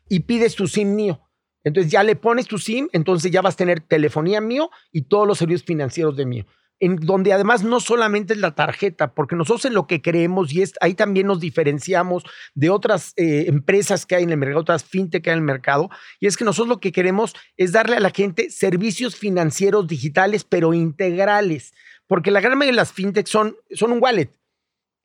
Y 0.09 0.21
pides 0.21 0.55
tu 0.55 0.67
SIM 0.67 0.95
mío. 0.95 1.21
Entonces 1.63 1.91
ya 1.91 2.03
le 2.03 2.15
pones 2.15 2.47
tu 2.47 2.59
SIM, 2.59 2.89
entonces 2.91 3.31
ya 3.31 3.41
vas 3.41 3.55
a 3.55 3.57
tener 3.57 3.79
telefonía 3.79 4.41
mío 4.41 4.69
y 4.91 5.03
todos 5.03 5.27
los 5.27 5.37
servicios 5.37 5.65
financieros 5.65 6.15
de 6.15 6.25
mío 6.25 6.45
en 6.79 6.97
donde 6.97 7.33
además 7.33 7.63
no 7.63 7.79
solamente 7.79 8.33
es 8.33 8.39
la 8.39 8.55
tarjeta, 8.55 9.13
porque 9.13 9.35
nosotros 9.35 9.65
en 9.65 9.73
lo 9.73 9.87
que 9.87 10.01
creemos 10.01 10.53
y 10.53 10.61
es 10.61 10.73
ahí 10.81 10.93
también 10.93 11.27
nos 11.27 11.39
diferenciamos 11.39 12.23
de 12.53 12.69
otras 12.69 13.13
eh, 13.15 13.45
empresas 13.47 14.05
que 14.05 14.15
hay 14.15 14.23
en 14.23 14.31
el 14.31 14.37
mercado, 14.37 14.61
otras 14.61 14.83
fintech 14.83 15.23
que 15.23 15.29
hay 15.29 15.35
en 15.35 15.39
el 15.39 15.45
mercado, 15.45 15.89
y 16.19 16.27
es 16.27 16.37
que 16.37 16.45
nosotros 16.45 16.69
lo 16.69 16.79
que 16.79 16.91
queremos 16.91 17.33
es 17.57 17.71
darle 17.71 17.95
a 17.95 18.01
la 18.01 18.11
gente 18.11 18.49
servicios 18.49 19.15
financieros 19.15 19.87
digitales, 19.87 20.43
pero 20.43 20.73
integrales, 20.73 21.73
porque 22.07 22.31
la 22.31 22.41
gran 22.41 22.57
mayoría 22.57 22.73
de 22.73 22.83
las 22.83 22.91
fintech 22.91 23.27
son, 23.27 23.55
son 23.71 23.91
un 23.91 24.01
wallet. 24.01 24.31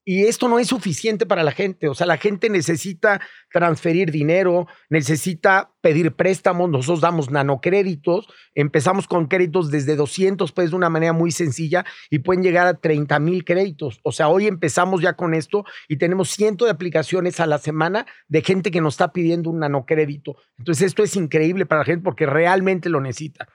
Y 0.04 0.24
esto 0.24 0.48
no 0.48 0.58
es 0.58 0.68
suficiente 0.68 1.26
para 1.26 1.42
la 1.42 1.52
gente. 1.52 1.88
O 1.88 1.94
sea, 1.94 2.06
la 2.06 2.16
gente 2.16 2.48
necesita 2.48 3.20
transferir 3.52 4.10
dinero, 4.10 4.66
necesita 4.88 5.72
pedir 5.82 6.16
préstamos. 6.16 6.70
Nosotros 6.70 7.00
damos 7.00 7.30
nanocréditos. 7.30 8.26
Empezamos 8.54 9.06
con 9.06 9.26
créditos 9.26 9.70
desde 9.70 9.96
200 9.96 10.50
pesos 10.52 10.70
de 10.70 10.76
una 10.76 10.88
manera 10.88 11.12
muy 11.12 11.32
sencilla 11.32 11.84
y 12.08 12.20
pueden 12.20 12.42
llegar 12.42 12.66
a 12.66 12.74
30 12.74 13.18
mil 13.18 13.44
créditos. 13.44 14.00
O 14.02 14.12
sea, 14.12 14.28
hoy 14.28 14.46
empezamos 14.46 15.02
ya 15.02 15.12
con 15.12 15.34
esto 15.34 15.64
y 15.86 15.96
tenemos 15.96 16.30
cientos 16.30 16.66
de 16.66 16.72
aplicaciones 16.72 17.38
a 17.38 17.46
la 17.46 17.58
semana 17.58 18.06
de 18.26 18.42
gente 18.42 18.70
que 18.70 18.80
nos 18.80 18.94
está 18.94 19.12
pidiendo 19.12 19.50
un 19.50 19.60
nanocrédito. 19.60 20.36
Entonces, 20.58 20.86
esto 20.86 21.02
es 21.02 21.14
increíble 21.14 21.66
para 21.66 21.80
la 21.80 21.84
gente 21.84 22.02
porque 22.02 22.26
realmente 22.26 22.88
lo 22.88 23.00
necesita. 23.00 23.48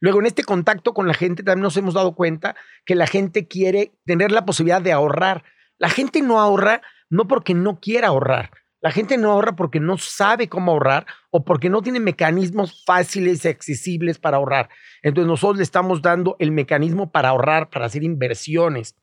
Luego, 0.00 0.20
en 0.20 0.26
este 0.26 0.44
contacto 0.44 0.94
con 0.94 1.08
la 1.08 1.14
gente, 1.14 1.42
también 1.42 1.62
nos 1.62 1.76
hemos 1.76 1.94
dado 1.94 2.14
cuenta 2.14 2.54
que 2.84 2.94
la 2.94 3.06
gente 3.06 3.48
quiere 3.48 3.92
tener 4.04 4.30
la 4.30 4.44
posibilidad 4.44 4.80
de 4.80 4.92
ahorrar. 4.92 5.44
La 5.78 5.88
gente 5.88 6.22
no 6.22 6.40
ahorra 6.40 6.82
no 7.10 7.26
porque 7.26 7.54
no 7.54 7.80
quiera 7.80 8.08
ahorrar. 8.08 8.50
La 8.80 8.92
gente 8.92 9.16
no 9.16 9.32
ahorra 9.32 9.56
porque 9.56 9.80
no 9.80 9.98
sabe 9.98 10.48
cómo 10.48 10.70
ahorrar 10.70 11.06
o 11.30 11.44
porque 11.44 11.68
no 11.68 11.82
tiene 11.82 11.98
mecanismos 11.98 12.84
fáciles 12.84 13.44
y 13.44 13.48
accesibles 13.48 14.18
para 14.18 14.36
ahorrar. 14.36 14.68
Entonces 15.02 15.28
nosotros 15.28 15.56
le 15.56 15.64
estamos 15.64 16.00
dando 16.00 16.36
el 16.38 16.52
mecanismo 16.52 17.10
para 17.10 17.30
ahorrar, 17.30 17.70
para 17.70 17.86
hacer 17.86 18.04
inversiones. 18.04 18.94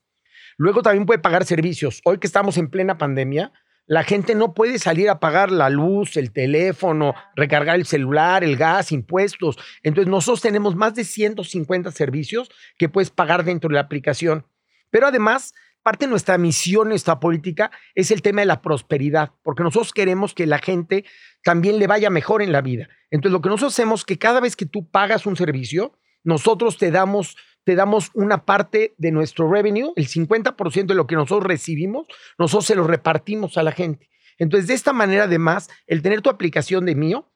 Luego 0.56 0.82
también 0.82 1.04
puede 1.04 1.18
pagar 1.18 1.44
servicios. 1.44 2.00
Hoy 2.04 2.18
que 2.18 2.26
estamos 2.26 2.56
en 2.56 2.68
plena 2.70 2.96
pandemia, 2.96 3.52
la 3.86 4.02
gente 4.02 4.34
no 4.34 4.54
puede 4.54 4.78
salir 4.78 5.10
a 5.10 5.20
pagar 5.20 5.52
la 5.52 5.68
luz, 5.68 6.16
el 6.16 6.32
teléfono, 6.32 7.14
recargar 7.36 7.76
el 7.76 7.84
celular, 7.84 8.42
el 8.42 8.56
gas, 8.56 8.92
impuestos. 8.92 9.58
Entonces 9.82 10.10
nosotros 10.10 10.40
tenemos 10.40 10.74
más 10.74 10.94
de 10.94 11.04
150 11.04 11.90
servicios 11.92 12.50
que 12.78 12.88
puedes 12.88 13.10
pagar 13.10 13.44
dentro 13.44 13.68
de 13.68 13.74
la 13.74 13.82
aplicación. 13.82 14.46
Pero 14.90 15.06
además 15.06 15.54
parte 15.86 16.06
de 16.06 16.10
nuestra 16.10 16.36
misión, 16.36 16.88
nuestra 16.88 17.20
política, 17.20 17.70
es 17.94 18.10
el 18.10 18.20
tema 18.20 18.40
de 18.40 18.46
la 18.46 18.60
prosperidad, 18.60 19.30
porque 19.44 19.62
nosotros 19.62 19.92
queremos 19.92 20.34
que 20.34 20.44
la 20.44 20.58
gente 20.58 21.04
también 21.44 21.78
le 21.78 21.86
vaya 21.86 22.10
mejor 22.10 22.42
en 22.42 22.50
la 22.50 22.60
vida. 22.60 22.88
Entonces, 23.12 23.32
lo 23.32 23.40
que 23.40 23.50
nosotros 23.50 23.72
hacemos 23.72 24.00
es 24.00 24.04
que 24.04 24.18
cada 24.18 24.40
vez 24.40 24.56
que 24.56 24.66
tú 24.66 24.90
pagas 24.90 25.26
un 25.26 25.36
servicio, 25.36 25.96
nosotros 26.24 26.76
te 26.76 26.90
damos, 26.90 27.36
te 27.62 27.76
damos 27.76 28.10
una 28.14 28.44
parte 28.44 28.96
de 28.98 29.12
nuestro 29.12 29.48
revenue, 29.48 29.92
el 29.94 30.08
50% 30.08 30.86
de 30.86 30.94
lo 30.96 31.06
que 31.06 31.14
nosotros 31.14 31.44
recibimos, 31.44 32.08
nosotros 32.36 32.66
se 32.66 32.74
lo 32.74 32.84
repartimos 32.84 33.56
a 33.56 33.62
la 33.62 33.70
gente. 33.70 34.10
Entonces, 34.38 34.66
de 34.66 34.74
esta 34.74 34.92
manera, 34.92 35.22
además, 35.22 35.70
el 35.86 36.02
tener 36.02 36.20
tu 36.20 36.30
aplicación 36.30 36.84
de 36.84 36.96
mío 36.96 37.30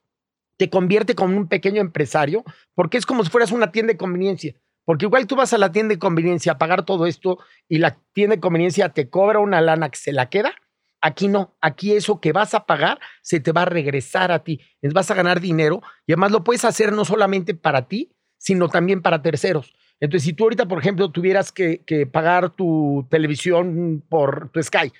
te 0.57 0.69
convierte 0.69 1.15
como 1.15 1.37
un 1.37 1.47
pequeño 1.47 1.79
empresario, 1.79 2.43
porque 2.75 2.97
es 2.97 3.05
como 3.05 3.23
si 3.23 3.31
fueras 3.31 3.53
una 3.53 3.71
tienda 3.71 3.93
de 3.93 3.97
conveniencia. 3.97 4.55
Porque 4.91 5.05
igual 5.05 5.25
tú 5.25 5.37
vas 5.37 5.53
a 5.53 5.57
la 5.57 5.71
tienda 5.71 5.93
de 5.93 5.99
conveniencia 5.99 6.51
a 6.51 6.57
pagar 6.57 6.83
todo 6.83 7.05
esto 7.05 7.39
y 7.69 7.77
la 7.77 7.97
tienda 8.11 8.35
de 8.35 8.41
conveniencia 8.41 8.89
te 8.89 9.09
cobra 9.09 9.39
una 9.39 9.61
lana 9.61 9.87
que 9.87 9.97
se 9.97 10.11
la 10.11 10.29
queda. 10.29 10.53
Aquí 10.99 11.29
no, 11.29 11.55
aquí 11.61 11.93
eso 11.93 12.19
que 12.19 12.33
vas 12.33 12.53
a 12.53 12.65
pagar 12.65 12.99
se 13.21 13.39
te 13.39 13.53
va 13.53 13.61
a 13.61 13.65
regresar 13.65 14.33
a 14.33 14.43
ti. 14.43 14.59
Vas 14.81 15.09
a 15.09 15.13
ganar 15.13 15.39
dinero 15.39 15.81
y 16.05 16.11
además 16.11 16.33
lo 16.33 16.43
puedes 16.43 16.65
hacer 16.65 16.91
no 16.91 17.05
solamente 17.05 17.55
para 17.55 17.87
ti, 17.87 18.11
sino 18.37 18.67
también 18.67 19.01
para 19.01 19.21
terceros. 19.21 19.73
Entonces, 20.01 20.25
si 20.25 20.33
tú 20.33 20.43
ahorita, 20.43 20.67
por 20.67 20.79
ejemplo, 20.79 21.09
tuvieras 21.09 21.53
que, 21.53 21.85
pagar 22.11 22.49
tu 22.49 23.07
televisión 23.09 24.03
por 24.09 24.49
tu 24.49 24.61
Sky, 24.61 24.91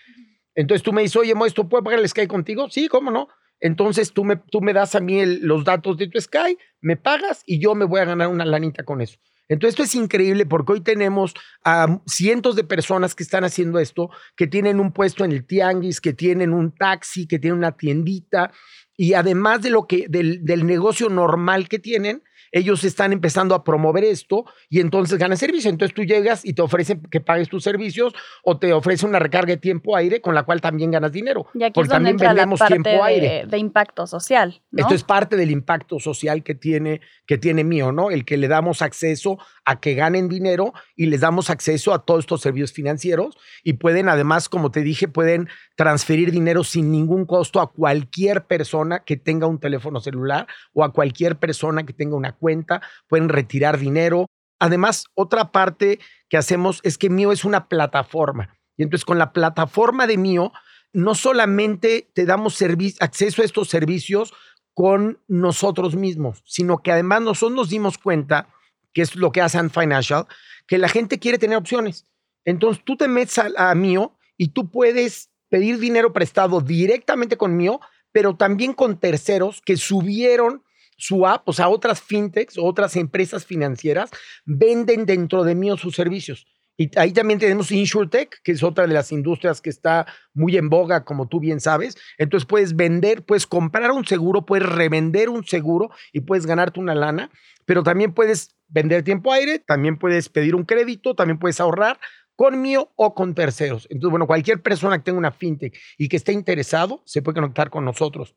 entonces 0.55 0.83
tú 0.83 0.93
me 0.93 1.01
dices, 1.01 1.17
oye, 1.17 1.33
¿esto 1.45 1.67
puedo 1.67 1.83
pagar 1.83 2.00
el 2.00 2.07
Sky 2.07 2.27
contigo? 2.27 2.69
Sí, 2.69 2.88
¿cómo 2.88 3.12
no? 3.12 3.27
Entonces 3.60 4.13
tú 4.13 4.24
me, 4.24 4.38
tú 4.38 4.62
me 4.62 4.71
das 4.71 4.95
a 4.95 5.01
mí 5.01 5.25
los 5.25 5.65
datos 5.65 5.98
de 5.98 6.07
tu 6.07 6.17
Sky, 6.17 6.57
me 6.79 6.95
pagas 6.95 7.43
y 7.45 7.60
yo 7.60 7.75
me 7.75 7.83
voy 7.83 8.00
a 8.00 8.05
ganar 8.05 8.29
una 8.29 8.45
lanita 8.45 8.86
con 8.86 9.01
eso. 9.01 9.19
Entonces, 9.51 9.74
esto 9.74 9.84
es 9.84 9.96
increíble 9.96 10.46
porque 10.46 10.72
hoy 10.72 10.81
tenemos 10.81 11.34
a 11.65 12.00
cientos 12.08 12.55
de 12.55 12.63
personas 12.63 13.15
que 13.15 13.24
están 13.24 13.43
haciendo 13.43 13.79
esto, 13.79 14.10
que 14.38 14.48
tienen 14.48 14.79
un 14.79 14.93
puesto 14.93 15.25
en 15.25 15.34
el 15.34 15.46
tianguis, 15.46 16.00
que 16.00 16.13
tienen 16.13 16.53
un 16.53 16.74
taxi, 16.74 17.27
que 17.27 17.38
tienen 17.38 17.58
una 17.58 17.74
tiendita 17.74 18.53
y 18.96 19.13
además 19.13 19.62
de 19.62 19.72
lo 19.72 19.88
que 19.88 20.05
del, 20.08 20.46
del 20.46 20.65
negocio 20.65 21.10
normal 21.10 21.67
que 21.67 21.79
tienen, 21.79 22.24
ellos 22.51 22.84
están 22.84 23.13
empezando 23.13 23.55
a 23.55 23.63
promover 23.63 24.03
esto 24.03 24.46
y 24.70 24.79
entonces 24.79 25.17
ganan 25.17 25.38
servicio. 25.38 25.70
Entonces 25.70 25.96
tú 25.96 26.03
llegas 26.03 26.46
y 26.46 26.53
te 26.53 26.62
ofrecen 26.62 27.01
que 27.10 27.22
pagues 27.22 27.50
tus 27.50 27.63
servicios 27.63 28.13
o 28.43 28.58
te 28.58 28.74
ofrecen 28.74 29.10
una 29.10 29.20
recarga 29.20 29.53
de 29.53 29.58
tiempo 29.58 29.96
aire 29.96 30.22
con 30.22 30.36
la 30.36 30.43
cual 30.43 30.62
también 30.62 30.91
ganas 30.91 31.12
dinero. 31.12 31.48
Y 31.53 31.63
aquí 31.63 31.74
porque 31.74 31.89
también 31.89 32.17
vendemos 32.17 32.60
tiempo 32.65 32.89
de, 32.89 33.01
aire. 33.01 33.46
De 33.48 33.58
impacto 33.58 34.05
social. 34.08 34.62
Esto 34.75 34.93
es 34.93 35.03
parte 35.03 35.38
del 35.38 35.51
impacto 35.51 36.00
social 36.00 36.43
que 36.43 36.55
tiene, 36.55 37.01
que 37.25 37.38
tiene 37.38 37.63
mío, 37.63 37.91
¿no? 37.91 38.12
El 38.12 38.25
que 38.25 38.38
le 38.38 38.48
damos 38.48 38.81
acceso 38.81 39.38
a 39.65 39.79
que 39.79 39.93
ganen 39.93 40.27
dinero 40.27 40.74
y 40.96 41.05
les 41.05 41.22
damos 41.22 41.50
acceso 41.50 41.93
a 41.93 42.03
todos 42.05 42.22
estos 42.22 42.41
servicios 42.41 42.74
financieros 42.74 43.38
y 43.63 43.74
pueden 43.74 44.10
además, 44.10 44.50
como 44.50 44.72
te 44.72 44.81
dije, 44.81 45.08
pueden 45.08 45.50
transferir 45.75 46.32
dinero 46.32 46.63
sin 46.63 46.92
ningún 46.92 47.25
costo 47.25 47.60
a 47.60 47.72
cualquier 47.72 48.46
persona 48.46 49.04
que 49.04 49.18
tenga 49.18 49.48
un 49.48 49.60
teléfono 49.60 50.00
celular 50.00 50.48
o 50.74 50.84
a 50.84 50.94
cualquier 50.94 51.38
persona 51.38 51.86
que 51.86 51.94
tenga 51.94 52.16
una 52.16 52.34
cuenta, 52.34 52.82
pueden 53.08 53.30
retirar 53.30 53.78
dinero. 53.78 54.28
Además, 54.60 55.06
otra 55.16 55.51
parte 55.51 56.00
que 56.30 56.38
hacemos 56.38 56.82
es 56.84 56.98
que 56.98 57.10
Mío 57.10 57.32
es 57.32 57.46
una 57.46 57.68
plataforma. 57.68 58.58
Y 58.78 58.84
entonces 58.84 59.06
con 59.06 59.18
la 59.18 59.34
plataforma 59.34 60.08
de 60.08 60.18
Mío, 60.18 60.51
no 60.94 61.16
solamente 61.16 62.10
te 62.13 62.25
damos 62.25 62.62
acceso 63.00 63.42
a 63.42 63.46
estos 63.46 63.70
servicios 63.70 64.34
con 64.74 65.20
nosotros 65.28 65.96
mismos, 65.96 66.44
sino 66.46 66.80
que 66.80 66.92
además 66.92 67.22
nosotros 67.22 67.56
nos 67.56 67.70
dimos 67.70 67.98
cuenta, 67.98 68.50
que 68.94 69.01
es 69.01 69.16
lo 69.16 69.32
que 69.32 69.42
hace 69.42 69.58
Ant 69.58 69.74
Financial, 69.74 70.25
que 70.68 70.78
la 70.78 70.90
gente 70.90 71.20
quiere 71.20 71.38
tener 71.38 71.58
opciones. 71.58 72.06
Entonces 72.46 72.84
tú 72.84 72.98
te 72.98 73.08
metes 73.08 73.38
a, 73.38 73.72
a 73.72 73.75
Mío 73.75 74.18
y 74.38 74.50
tú 74.50 74.70
puedes 74.70 75.30
pedir 75.51 75.79
dinero 75.79 76.13
prestado 76.13 76.62
directamente 76.62 77.36
con 77.36 77.58
Mío, 77.58 77.81
pero 78.13 78.36
también 78.36 78.74
con 78.74 78.98
terceros 79.00 79.62
que 79.62 79.75
subieron 79.75 80.63
su 80.98 81.27
app, 81.27 81.48
o 81.48 81.53
sea, 81.53 81.67
otras 81.67 82.01
fintechs, 82.01 82.58
otras 82.58 82.96
empresas 82.96 83.46
financieras 83.46 84.12
venden 84.46 85.05
dentro 85.05 85.43
de 85.43 85.55
mío 85.55 85.75
sus 85.75 85.96
servicios. 85.96 86.46
Y 86.77 86.89
ahí 86.98 87.12
también 87.12 87.39
tenemos 87.39 87.72
InsurTech, 87.72 88.41
que 88.43 88.53
es 88.53 88.63
otra 88.63 88.88
de 88.88 88.93
las 88.93 89.12
industrias 89.12 89.62
que 89.62 89.70
está 89.70 90.05
muy 90.34 90.58
en 90.58 90.70
boga, 90.70 91.03
como 91.03 91.27
tú 91.27 91.39
bien 91.39 91.60
sabes. 91.60 91.98
Entonces 92.17 92.48
puedes 92.48 92.75
vender, 92.75 93.24
puedes 93.24 93.46
comprar 93.46 93.91
un 93.91 94.05
seguro, 94.05 94.46
puedes 94.46 94.67
revender 94.67 95.29
un 95.29 95.43
seguro 95.43 95.89
y 96.13 96.22
puedes 96.22 96.46
ganarte 96.46 96.79
una 96.79 96.96
lana, 96.96 97.29
pero 97.65 97.84
también 97.84 98.13
puedes 98.13 98.55
vender 98.67 99.03
tiempo 99.03 99.34
aire, 99.34 99.60
también 99.60 99.98
puedes 99.98 100.29
pedir 100.29 100.55
un 100.55 100.63
crédito, 100.63 101.13
también 101.13 101.39
puedes 101.39 101.60
ahorrar 101.60 102.00
con 102.41 102.60
mío 102.60 102.91
o 102.95 103.13
con 103.13 103.36
terceros. 103.36 103.86
Entonces, 103.91 104.10
bueno, 104.10 104.25
cualquier 104.25 104.63
persona 104.63 104.98
que 104.98 105.03
tenga 105.03 105.19
una 105.19 105.29
fintech 105.29 105.77
y 105.95 106.10
que 106.10 106.17
esté 106.17 106.33
interesado 106.33 107.03
se 107.05 107.21
puede 107.21 107.36
conectar 107.36 107.69
con 107.69 107.86
nosotros. 107.86 108.33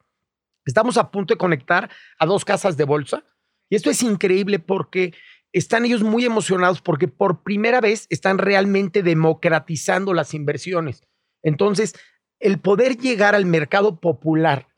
Estamos 0.66 0.98
a 0.98 1.10
punto 1.10 1.32
de 1.32 1.38
conectar 1.38 1.88
a 2.18 2.26
dos 2.26 2.44
casas 2.44 2.76
de 2.76 2.84
bolsa 2.84 3.24
y 3.70 3.76
esto 3.76 3.88
es 3.88 4.02
increíble 4.02 4.58
porque 4.58 5.14
están 5.54 5.86
ellos 5.86 6.02
muy 6.02 6.26
emocionados 6.26 6.82
porque 6.82 7.08
por 7.08 7.42
primera 7.44 7.80
vez 7.80 8.06
están 8.10 8.36
realmente 8.36 9.02
democratizando 9.02 10.12
las 10.12 10.34
inversiones. 10.34 11.02
Entonces, 11.42 11.94
el 12.40 12.60
poder 12.60 12.98
llegar 12.98 13.34
al 13.34 13.46
mercado 13.46 14.00
popular, 14.00 14.68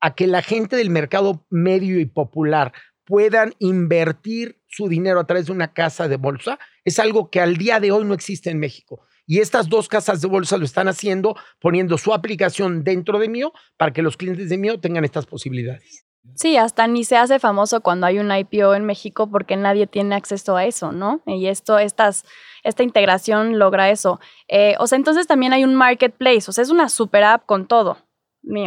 a 0.00 0.16
que 0.16 0.26
la 0.26 0.42
gente 0.42 0.74
del 0.74 0.90
mercado 0.90 1.46
medio 1.48 2.00
y 2.00 2.06
popular 2.06 2.72
puedan 3.04 3.54
invertir 3.60 4.60
su 4.74 4.88
dinero 4.88 5.20
a 5.20 5.26
través 5.26 5.46
de 5.46 5.52
una 5.52 5.72
casa 5.72 6.08
de 6.08 6.16
bolsa, 6.16 6.58
es 6.84 6.98
algo 6.98 7.30
que 7.30 7.40
al 7.40 7.56
día 7.56 7.80
de 7.80 7.92
hoy 7.92 8.04
no 8.04 8.14
existe 8.14 8.50
en 8.50 8.58
México. 8.58 9.00
Y 9.26 9.40
estas 9.40 9.68
dos 9.68 9.88
casas 9.88 10.20
de 10.20 10.28
bolsa 10.28 10.58
lo 10.58 10.64
están 10.64 10.88
haciendo 10.88 11.36
poniendo 11.60 11.96
su 11.96 12.12
aplicación 12.12 12.84
dentro 12.84 13.18
de 13.18 13.28
Mío 13.28 13.52
para 13.76 13.92
que 13.92 14.02
los 14.02 14.16
clientes 14.16 14.48
de 14.48 14.58
Mío 14.58 14.80
tengan 14.80 15.04
estas 15.04 15.26
posibilidades. 15.26 16.04
Sí, 16.34 16.56
hasta 16.56 16.86
ni 16.86 17.04
se 17.04 17.16
hace 17.16 17.38
famoso 17.38 17.80
cuando 17.82 18.06
hay 18.06 18.18
un 18.18 18.34
IPO 18.34 18.74
en 18.74 18.84
México 18.84 19.30
porque 19.30 19.56
nadie 19.56 19.86
tiene 19.86 20.14
acceso 20.14 20.56
a 20.56 20.64
eso, 20.64 20.90
¿no? 20.90 21.22
Y 21.26 21.46
esto, 21.46 21.78
estas, 21.78 22.24
esta 22.62 22.82
integración 22.82 23.58
logra 23.58 23.90
eso. 23.90 24.20
Eh, 24.48 24.74
o 24.78 24.86
sea, 24.86 24.96
entonces 24.96 25.26
también 25.26 25.52
hay 25.52 25.64
un 25.64 25.74
marketplace, 25.74 26.48
o 26.48 26.52
sea, 26.52 26.62
es 26.62 26.70
una 26.70 26.88
super 26.88 27.24
app 27.24 27.44
con 27.46 27.66
todo. 27.66 27.98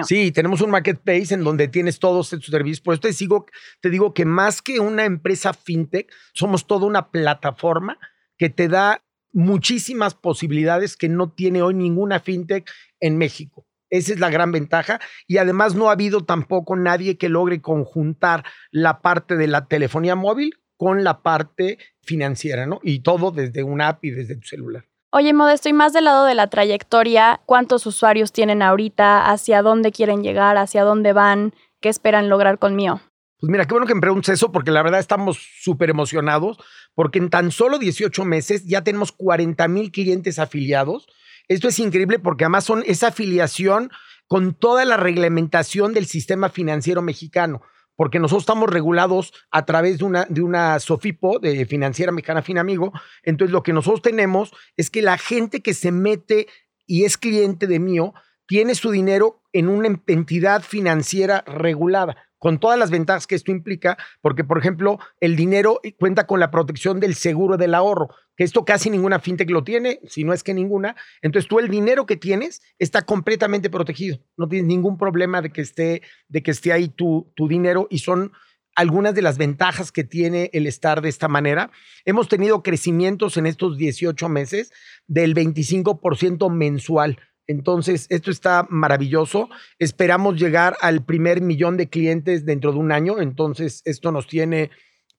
Sí, 0.03 0.31
tenemos 0.31 0.61
un 0.61 0.71
marketplace 0.71 1.33
en 1.33 1.43
donde 1.43 1.67
tienes 1.67 1.99
todos 1.99 2.33
estos 2.33 2.49
servicios. 2.49 2.81
Por 2.81 2.93
eso 2.93 3.01
te 3.01 3.11
digo, 3.11 3.45
te 3.81 3.89
digo 3.89 4.13
que 4.13 4.25
más 4.25 4.61
que 4.61 4.79
una 4.79 5.05
empresa 5.05 5.53
fintech, 5.53 6.11
somos 6.33 6.65
toda 6.65 6.87
una 6.87 7.11
plataforma 7.11 7.97
que 8.37 8.49
te 8.49 8.67
da 8.67 9.03
muchísimas 9.33 10.15
posibilidades 10.15 10.97
que 10.97 11.09
no 11.09 11.31
tiene 11.31 11.61
hoy 11.61 11.75
ninguna 11.75 12.19
fintech 12.19 12.69
en 12.99 13.17
México. 13.17 13.67
Esa 13.89 14.13
es 14.13 14.19
la 14.19 14.29
gran 14.29 14.51
ventaja. 14.51 14.99
Y 15.27 15.37
además 15.37 15.75
no 15.75 15.89
ha 15.89 15.93
habido 15.93 16.25
tampoco 16.25 16.75
nadie 16.75 17.17
que 17.17 17.29
logre 17.29 17.61
conjuntar 17.61 18.43
la 18.71 19.01
parte 19.01 19.37
de 19.37 19.47
la 19.47 19.67
telefonía 19.67 20.15
móvil 20.15 20.57
con 20.75 21.03
la 21.03 21.21
parte 21.21 21.77
financiera, 22.01 22.65
¿no? 22.65 22.79
Y 22.83 22.99
todo 22.99 23.31
desde 23.31 23.63
una 23.63 23.89
app 23.89 24.05
y 24.05 24.11
desde 24.11 24.35
tu 24.35 24.47
celular. 24.47 24.85
Oye, 25.19 25.33
Modesto, 25.33 25.67
y 25.67 25.73
más 25.73 25.93
del 25.93 26.05
lado 26.05 26.25
de 26.25 26.35
la 26.35 26.45
trayectoria, 26.45 27.41
¿cuántos 27.47 27.87
usuarios 27.87 28.31
tienen 28.31 28.61
ahorita? 28.61 29.31
¿Hacia 29.31 29.63
dónde 29.63 29.91
quieren 29.91 30.21
llegar? 30.21 30.57
¿Hacia 30.57 30.83
dónde 30.83 31.11
van? 31.11 31.55
¿Qué 31.81 31.89
esperan 31.89 32.29
lograr 32.29 32.59
con 32.59 32.75
Mío? 32.75 33.01
Pues 33.39 33.49
mira, 33.49 33.65
qué 33.65 33.73
bueno 33.73 33.87
que 33.87 33.95
me 33.95 34.01
preguntes 34.01 34.29
eso, 34.29 34.51
porque 34.51 34.69
la 34.69 34.83
verdad 34.83 34.99
estamos 34.99 35.39
súper 35.63 35.89
emocionados, 35.89 36.59
porque 36.93 37.17
en 37.17 37.31
tan 37.31 37.49
solo 37.49 37.79
18 37.79 38.25
meses 38.25 38.67
ya 38.67 38.83
tenemos 38.83 39.11
40 39.11 39.67
mil 39.67 39.91
clientes 39.91 40.37
afiliados 40.37 41.07
Esto 41.47 41.67
es 41.67 41.79
increíble 41.79 42.19
porque 42.19 42.43
además 42.43 42.65
son 42.65 42.83
esa 42.85 43.07
afiliación 43.07 43.89
con 44.27 44.53
toda 44.53 44.85
la 44.85 44.97
reglamentación 44.97 45.95
del 45.95 46.05
sistema 46.05 46.49
financiero 46.49 47.01
mexicano 47.01 47.63
porque 47.97 48.19
nosotros 48.19 48.43
estamos 48.43 48.69
regulados 48.69 49.33
a 49.51 49.65
través 49.65 49.97
de 49.97 50.05
una, 50.05 50.25
de 50.29 50.41
una 50.41 50.79
SOFIPO, 50.79 51.39
de 51.39 51.65
Financiera 51.65 52.13
Mexicana 52.13 52.41
Finamigo. 52.41 52.93
Entonces, 53.23 53.51
lo 53.51 53.63
que 53.63 53.73
nosotros 53.73 54.01
tenemos 54.01 54.53
es 54.77 54.89
que 54.89 55.01
la 55.01 55.17
gente 55.17 55.61
que 55.61 55.73
se 55.73 55.91
mete 55.91 56.47
y 56.85 57.03
es 57.03 57.17
cliente 57.17 57.67
de 57.67 57.79
mío 57.79 58.13
tiene 58.45 58.75
su 58.75 58.91
dinero 58.91 59.41
en 59.51 59.67
una 59.67 59.89
entidad 60.07 60.61
financiera 60.61 61.43
regulada 61.45 62.26
con 62.39 62.59
todas 62.59 62.77
las 62.77 62.91
ventajas 62.91 63.27
que 63.27 63.35
esto 63.35 63.51
implica, 63.51 63.97
porque, 64.21 64.43
por 64.43 64.57
ejemplo, 64.57 64.99
el 65.19 65.35
dinero 65.35 65.79
cuenta 65.99 66.27
con 66.27 66.39
la 66.39 66.51
protección 66.51 66.99
del 66.99 67.15
seguro 67.15 67.57
del 67.57 67.73
ahorro, 67.73 68.09
que 68.35 68.43
esto 68.43 68.65
casi 68.65 68.89
ninguna 68.89 69.19
fintech 69.19 69.49
lo 69.49 69.63
tiene, 69.63 69.99
si 70.07 70.23
no 70.23 70.33
es 70.33 70.43
que 70.43 70.53
ninguna. 70.53 70.95
Entonces, 71.21 71.49
tú 71.49 71.59
el 71.59 71.69
dinero 71.69 72.05
que 72.05 72.17
tienes 72.17 72.61
está 72.77 73.01
completamente 73.01 73.69
protegido. 73.69 74.19
No 74.37 74.47
tienes 74.47 74.67
ningún 74.67 74.97
problema 74.97 75.41
de 75.41 75.51
que 75.51 75.61
esté, 75.61 76.01
de 76.27 76.43
que 76.43 76.51
esté 76.51 76.71
ahí 76.71 76.89
tu, 76.89 77.31
tu 77.35 77.47
dinero 77.47 77.87
y 77.89 77.99
son 77.99 78.31
algunas 78.77 79.15
de 79.15 79.23
las 79.23 79.39
ventajas 79.39 79.91
que 79.91 80.03
tiene 80.03 80.51
el 80.53 80.67
estar 80.67 81.01
de 81.01 81.09
esta 81.09 81.27
manera. 81.27 81.71
Hemos 82.05 82.29
tenido 82.29 82.61
crecimientos 82.61 83.35
en 83.37 83.47
estos 83.47 83.75
18 83.75 84.29
meses 84.29 84.71
del 85.07 85.33
25% 85.33 86.51
mensual. 86.51 87.17
Entonces, 87.47 88.07
esto 88.09 88.29
está 88.29 88.67
maravilloso. 88.69 89.49
Esperamos 89.79 90.39
llegar 90.39 90.75
al 90.81 91.03
primer 91.03 91.41
millón 91.41 91.77
de 91.77 91.89
clientes 91.89 92.45
dentro 92.45 92.73
de 92.73 92.79
un 92.79 92.91
año. 92.91 93.19
Entonces, 93.19 93.81
esto 93.85 94.11
nos 94.11 94.27
tiene 94.27 94.69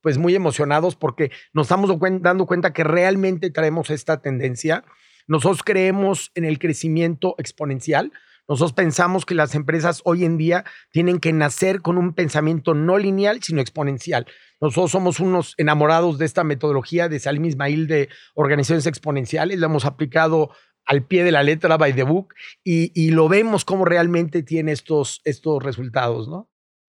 pues 0.02 0.18
muy 0.18 0.34
emocionados 0.34 0.94
porque 0.94 1.30
nos 1.52 1.66
estamos 1.66 1.90
dando 2.20 2.46
cuenta 2.46 2.72
que 2.72 2.84
realmente 2.84 3.50
traemos 3.50 3.90
esta 3.90 4.20
tendencia. 4.20 4.84
Nosotros 5.26 5.62
creemos 5.62 6.30
en 6.34 6.44
el 6.44 6.58
crecimiento 6.58 7.34
exponencial. 7.38 8.12
Nosotros 8.48 8.72
pensamos 8.72 9.26
que 9.26 9.34
las 9.34 9.54
empresas 9.54 10.00
hoy 10.04 10.24
en 10.24 10.38
día 10.38 10.64
tienen 10.90 11.18
que 11.18 11.34
nacer 11.34 11.82
con 11.82 11.98
un 11.98 12.14
pensamiento 12.14 12.72
no 12.72 12.96
lineal, 12.96 13.42
sino 13.42 13.60
exponencial. 13.60 14.26
Nosotros 14.60 14.90
somos 14.90 15.20
unos 15.20 15.54
enamorados 15.58 16.16
de 16.16 16.24
esta 16.24 16.44
metodología 16.44 17.10
de 17.10 17.20
Salim 17.20 17.44
Ismail 17.44 17.86
de 17.86 18.08
organizaciones 18.34 18.86
exponenciales. 18.86 19.58
La 19.58 19.66
hemos 19.66 19.84
aplicado 19.84 20.50
al 20.88 21.04
pie 21.04 21.22
de 21.22 21.32
la 21.32 21.42
letra, 21.42 21.76
by 21.76 21.94
the 21.94 22.02
book, 22.02 22.34
y, 22.64 23.10
lo 23.10 23.28
vemos 23.28 23.64
como 23.64 23.84
realmente 23.84 24.42
tiene 24.42 24.72
estos, 24.72 25.20
estos 25.24 25.62
resultados, 25.62 26.28
¿no? 26.28 26.48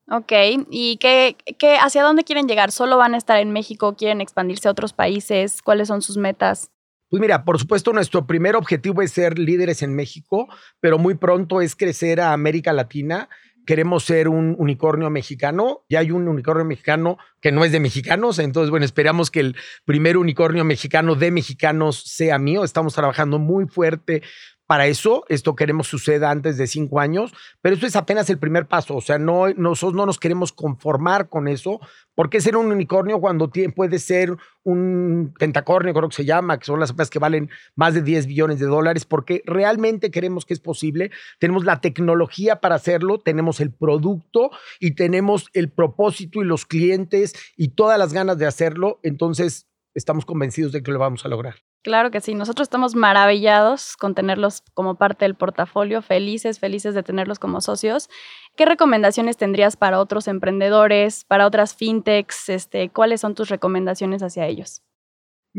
Ok, 0.10 0.32
¿y 0.72 0.98
qué, 0.98 1.36
qué, 1.60 1.78
hacia 1.78 2.02
dónde 2.02 2.24
quieren 2.24 2.48
llegar? 2.48 2.72
¿Solo 2.72 2.98
van 2.98 3.14
a 3.14 3.18
estar 3.18 3.38
en 3.38 3.52
México? 3.52 3.96
¿Quieren 3.96 4.22
expandirse 4.22 4.68
a 4.68 4.72
otros 4.72 4.94
países? 4.94 5.62
¿Cuáles 5.62 5.90
son 5.90 6.02
sus 6.02 6.18
metas? 6.18 6.72
Pues 7.10 7.20
mira, 7.22 7.44
por 7.44 7.60
supuesto, 7.60 7.92
nuestro 7.92 8.26
primer 8.26 8.56
objetivo 8.56 9.02
es 9.02 9.12
ser 9.12 9.38
líderes 9.38 9.82
en 9.82 9.96
México, 9.96 10.48
pero 10.80 10.98
muy 10.98 11.16
pronto 11.16 11.60
es 11.60 11.76
crecer 11.76 12.22
a 12.22 12.34
América 12.34 12.72
Latina 12.72 13.30
queremos 13.66 14.04
ser 14.04 14.28
un 14.28 14.56
unicornio 14.58 15.10
mexicano. 15.10 15.86
Ya 15.90 16.00
hay 16.00 16.12
un 16.12 16.28
unicornio 16.28 16.66
mexicano 16.66 17.18
que 17.42 17.52
no 17.52 17.64
es 17.64 17.72
de 17.72 17.80
mexicanos, 17.80 18.40
entonces, 18.40 18.70
bueno, 18.70 18.86
esperamos 18.86 19.32
que 19.32 19.40
el 19.40 19.56
primer 19.86 20.18
unicornio 20.18 20.64
mexicano 20.66 21.16
de 21.16 21.32
mexicanos 21.32 22.04
sea 22.06 22.38
mío. 22.38 22.64
Estamos 22.64 22.94
trabajando 22.94 23.40
muy 23.40 23.68
fuerte 23.68 24.24
para 24.70 24.86
eso, 24.86 25.26
esto 25.30 25.56
queremos 25.56 25.88
suceda 25.88 26.30
antes 26.30 26.56
de 26.56 26.68
cinco 26.68 27.00
años, 27.00 27.34
pero 27.60 27.74
esto 27.74 27.88
es 27.88 27.96
apenas 27.96 28.30
el 28.30 28.38
primer 28.38 28.68
paso. 28.68 28.96
O 28.96 29.02
sea, 29.02 29.18
no, 29.18 29.50
nosotros 29.56 29.96
no 29.96 30.06
nos 30.06 30.20
queremos 30.20 30.54
conformar 30.54 31.28
con 31.28 31.48
eso. 31.48 31.80
¿Por 32.14 32.30
qué 32.30 32.40
ser 32.40 32.56
un 32.56 32.72
unicornio 32.72 33.20
cuando 33.20 33.50
puede 33.76 33.98
ser 33.98 34.38
un 34.62 35.34
pentacornio, 35.40 35.92
creo 35.96 36.10
que 36.10 36.18
se 36.18 36.26
llama, 36.26 36.60
que 36.60 36.66
son 36.66 36.80
las 36.80 36.92
empresas 36.92 37.10
que 37.10 37.18
valen 37.18 37.50
más 37.76 37.96
de 37.96 38.04
10 38.04 38.28
billones 38.28 38.60
de 38.60 38.68
dólares? 38.68 39.06
Porque 39.06 39.42
realmente 39.44 40.12
queremos 40.12 40.46
que 40.46 40.54
es 40.54 40.60
posible. 40.60 41.10
Tenemos 41.40 41.66
la 41.66 41.82
tecnología 41.82 42.58
para 42.58 42.76
hacerlo, 42.76 43.18
tenemos 43.18 43.62
el 43.62 43.72
producto 43.72 44.52
y 44.80 44.92
tenemos 44.92 45.48
el 45.54 45.72
propósito 45.72 46.44
y 46.44 46.46
los 46.46 46.68
clientes 46.68 47.34
y 47.58 47.70
todas 47.70 47.98
las 47.98 48.14
ganas 48.14 48.38
de 48.38 48.46
hacerlo. 48.46 49.00
Entonces, 49.02 49.66
estamos 49.96 50.26
convencidos 50.26 50.72
de 50.74 50.84
que 50.84 50.92
lo 50.92 51.00
vamos 51.00 51.26
a 51.26 51.30
lograr. 51.30 51.56
Claro 51.82 52.12
que 52.12 52.20
sí, 52.20 52.36
nosotros 52.36 52.66
estamos 52.66 52.94
maravillados 52.96 53.96
con 53.96 54.14
tenerlos 54.14 54.64
como 54.74 54.96
parte 54.96 55.24
del 55.24 55.36
portafolio, 55.36 56.02
felices, 56.02 56.60
felices 56.60 56.94
de 56.94 57.04
tenerlos 57.04 57.40
como 57.40 57.62
socios. 57.62 58.10
¿Qué 58.58 58.66
recomendaciones 58.66 59.38
tendrías 59.38 59.78
para 59.78 60.00
otros 60.02 60.28
emprendedores, 60.28 61.24
para 61.24 61.48
otras 61.48 61.76
fintechs? 61.76 62.50
Este, 62.50 62.90
¿Cuáles 62.90 63.22
son 63.22 63.34
tus 63.34 63.48
recomendaciones 63.48 64.22
hacia 64.24 64.46
ellos? 64.48 64.82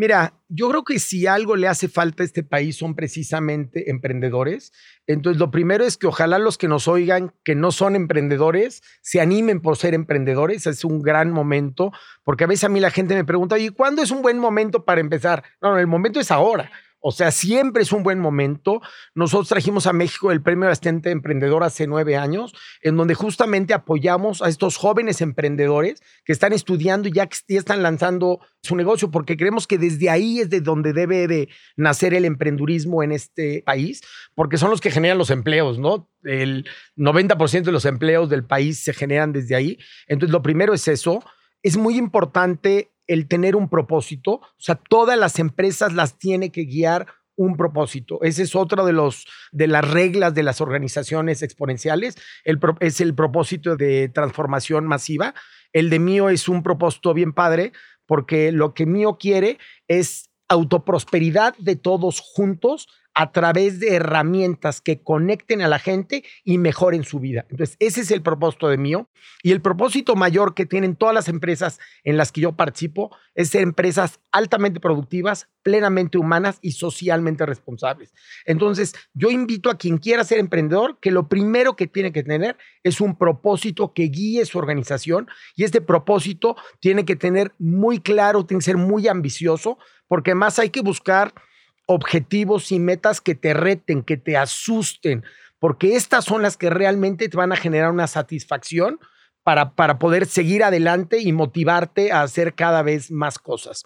Mira, 0.00 0.32
yo 0.48 0.70
creo 0.70 0.82
que 0.82 0.98
si 0.98 1.26
algo 1.26 1.56
le 1.56 1.68
hace 1.68 1.86
falta 1.86 2.22
a 2.22 2.26
este 2.26 2.42
país 2.42 2.74
son 2.74 2.94
precisamente 2.94 3.90
emprendedores. 3.90 4.72
Entonces, 5.06 5.38
lo 5.38 5.50
primero 5.50 5.84
es 5.84 5.98
que 5.98 6.06
ojalá 6.06 6.38
los 6.38 6.56
que 6.56 6.68
nos 6.68 6.88
oigan, 6.88 7.34
que 7.44 7.54
no 7.54 7.70
son 7.70 7.96
emprendedores, 7.96 8.82
se 9.02 9.20
animen 9.20 9.60
por 9.60 9.76
ser 9.76 9.92
emprendedores. 9.92 10.66
Es 10.66 10.86
un 10.86 11.02
gran 11.02 11.32
momento, 11.32 11.92
porque 12.24 12.44
a 12.44 12.46
veces 12.46 12.64
a 12.64 12.70
mí 12.70 12.80
la 12.80 12.90
gente 12.90 13.14
me 13.14 13.26
pregunta, 13.26 13.58
¿y 13.58 13.68
cuándo 13.68 14.00
es 14.00 14.10
un 14.10 14.22
buen 14.22 14.38
momento 14.38 14.86
para 14.86 15.02
empezar? 15.02 15.44
No, 15.60 15.72
no, 15.72 15.78
el 15.78 15.86
momento 15.86 16.18
es 16.18 16.30
ahora. 16.30 16.70
O 17.00 17.12
sea, 17.12 17.30
siempre 17.30 17.82
es 17.82 17.92
un 17.92 18.02
buen 18.02 18.20
momento. 18.20 18.82
Nosotros 19.14 19.48
trajimos 19.48 19.86
a 19.86 19.92
México 19.92 20.30
el 20.30 20.42
Premio 20.42 20.68
Bastante 20.68 21.10
Emprendedor 21.10 21.64
hace 21.64 21.86
nueve 21.86 22.16
años, 22.16 22.54
en 22.82 22.96
donde 22.96 23.14
justamente 23.14 23.72
apoyamos 23.72 24.42
a 24.42 24.48
estos 24.48 24.76
jóvenes 24.76 25.20
emprendedores 25.20 26.02
que 26.24 26.32
están 26.32 26.52
estudiando 26.52 27.08
y 27.08 27.12
ya, 27.12 27.28
ya 27.48 27.58
están 27.58 27.82
lanzando 27.82 28.40
su 28.62 28.76
negocio, 28.76 29.10
porque 29.10 29.36
creemos 29.36 29.66
que 29.66 29.78
desde 29.78 30.10
ahí 30.10 30.40
es 30.40 30.50
de 30.50 30.60
donde 30.60 30.92
debe 30.92 31.26
de 31.26 31.48
nacer 31.76 32.12
el 32.12 32.26
emprendurismo 32.26 33.02
en 33.02 33.12
este 33.12 33.62
país, 33.64 34.02
porque 34.34 34.58
son 34.58 34.70
los 34.70 34.80
que 34.80 34.90
generan 34.90 35.16
los 35.16 35.30
empleos, 35.30 35.78
¿no? 35.78 36.10
El 36.22 36.68
90% 36.96 37.62
de 37.62 37.72
los 37.72 37.86
empleos 37.86 38.28
del 38.28 38.44
país 38.44 38.78
se 38.78 38.92
generan 38.92 39.32
desde 39.32 39.56
ahí. 39.56 39.78
Entonces, 40.06 40.32
lo 40.32 40.42
primero 40.42 40.74
es 40.74 40.86
eso. 40.86 41.24
Es 41.62 41.76
muy 41.76 41.96
importante 41.96 42.90
el 43.10 43.26
tener 43.26 43.56
un 43.56 43.68
propósito. 43.68 44.34
O 44.34 44.60
sea, 44.60 44.76
todas 44.76 45.18
las 45.18 45.40
empresas 45.40 45.92
las 45.92 46.16
tiene 46.16 46.52
que 46.52 46.62
guiar 46.64 47.06
un 47.34 47.56
propósito. 47.56 48.20
Ese 48.22 48.44
es 48.44 48.54
otro 48.54 48.86
de, 48.86 48.92
los, 48.92 49.26
de 49.50 49.66
las 49.66 49.90
reglas 49.90 50.32
de 50.32 50.44
las 50.44 50.60
organizaciones 50.60 51.42
exponenciales. 51.42 52.16
Es 52.80 53.00
el 53.00 53.14
propósito 53.14 53.76
de 53.76 54.08
transformación 54.08 54.86
masiva. 54.86 55.34
El 55.72 55.90
de 55.90 55.98
mío 55.98 56.28
es 56.28 56.48
un 56.48 56.62
propósito 56.62 57.12
bien 57.12 57.32
padre 57.32 57.72
porque 58.06 58.52
lo 58.52 58.74
que 58.74 58.86
mío 58.86 59.18
quiere 59.18 59.58
es 59.88 60.30
autoprosperidad 60.48 61.56
de 61.58 61.76
todos 61.76 62.20
juntos 62.20 62.88
a 63.20 63.32
través 63.32 63.80
de 63.80 63.96
herramientas 63.96 64.80
que 64.80 65.02
conecten 65.02 65.60
a 65.60 65.68
la 65.68 65.78
gente 65.78 66.24
y 66.42 66.56
mejoren 66.56 67.04
su 67.04 67.20
vida. 67.20 67.44
Entonces, 67.50 67.76
ese 67.78 68.00
es 68.00 68.10
el 68.10 68.22
propósito 68.22 68.68
de 68.68 68.78
mío. 68.78 69.10
Y 69.42 69.52
el 69.52 69.60
propósito 69.60 70.16
mayor 70.16 70.54
que 70.54 70.64
tienen 70.64 70.96
todas 70.96 71.14
las 71.14 71.28
empresas 71.28 71.80
en 72.02 72.16
las 72.16 72.32
que 72.32 72.40
yo 72.40 72.52
participo 72.52 73.14
es 73.34 73.50
ser 73.50 73.60
empresas 73.60 74.20
altamente 74.32 74.80
productivas, 74.80 75.48
plenamente 75.62 76.16
humanas 76.16 76.60
y 76.62 76.72
socialmente 76.72 77.44
responsables. 77.44 78.14
Entonces, 78.46 78.94
yo 79.12 79.30
invito 79.30 79.68
a 79.68 79.76
quien 79.76 79.98
quiera 79.98 80.24
ser 80.24 80.38
emprendedor 80.38 80.98
que 80.98 81.10
lo 81.10 81.28
primero 81.28 81.76
que 81.76 81.86
tiene 81.86 82.12
que 82.12 82.22
tener 82.22 82.56
es 82.84 83.02
un 83.02 83.18
propósito 83.18 83.92
que 83.92 84.04
guíe 84.04 84.46
su 84.46 84.56
organización 84.56 85.28
y 85.56 85.64
este 85.64 85.82
propósito 85.82 86.56
tiene 86.80 87.04
que 87.04 87.16
tener 87.16 87.52
muy 87.58 88.00
claro, 88.00 88.46
tiene 88.46 88.60
que 88.60 88.64
ser 88.64 88.78
muy 88.78 89.08
ambicioso, 89.08 89.76
porque 90.08 90.34
más 90.34 90.58
hay 90.58 90.70
que 90.70 90.80
buscar 90.80 91.34
objetivos 91.92 92.70
y 92.70 92.78
metas 92.78 93.20
que 93.20 93.34
te 93.34 93.52
reten, 93.52 94.04
que 94.04 94.16
te 94.16 94.36
asusten, 94.36 95.24
porque 95.58 95.96
estas 95.96 96.24
son 96.24 96.40
las 96.40 96.56
que 96.56 96.70
realmente 96.70 97.28
te 97.28 97.36
van 97.36 97.50
a 97.50 97.56
generar 97.56 97.90
una 97.90 98.06
satisfacción 98.06 99.00
para, 99.42 99.74
para 99.74 99.98
poder 99.98 100.26
seguir 100.26 100.62
adelante 100.62 101.18
y 101.18 101.32
motivarte 101.32 102.12
a 102.12 102.22
hacer 102.22 102.54
cada 102.54 102.82
vez 102.82 103.10
más 103.10 103.40
cosas. 103.40 103.82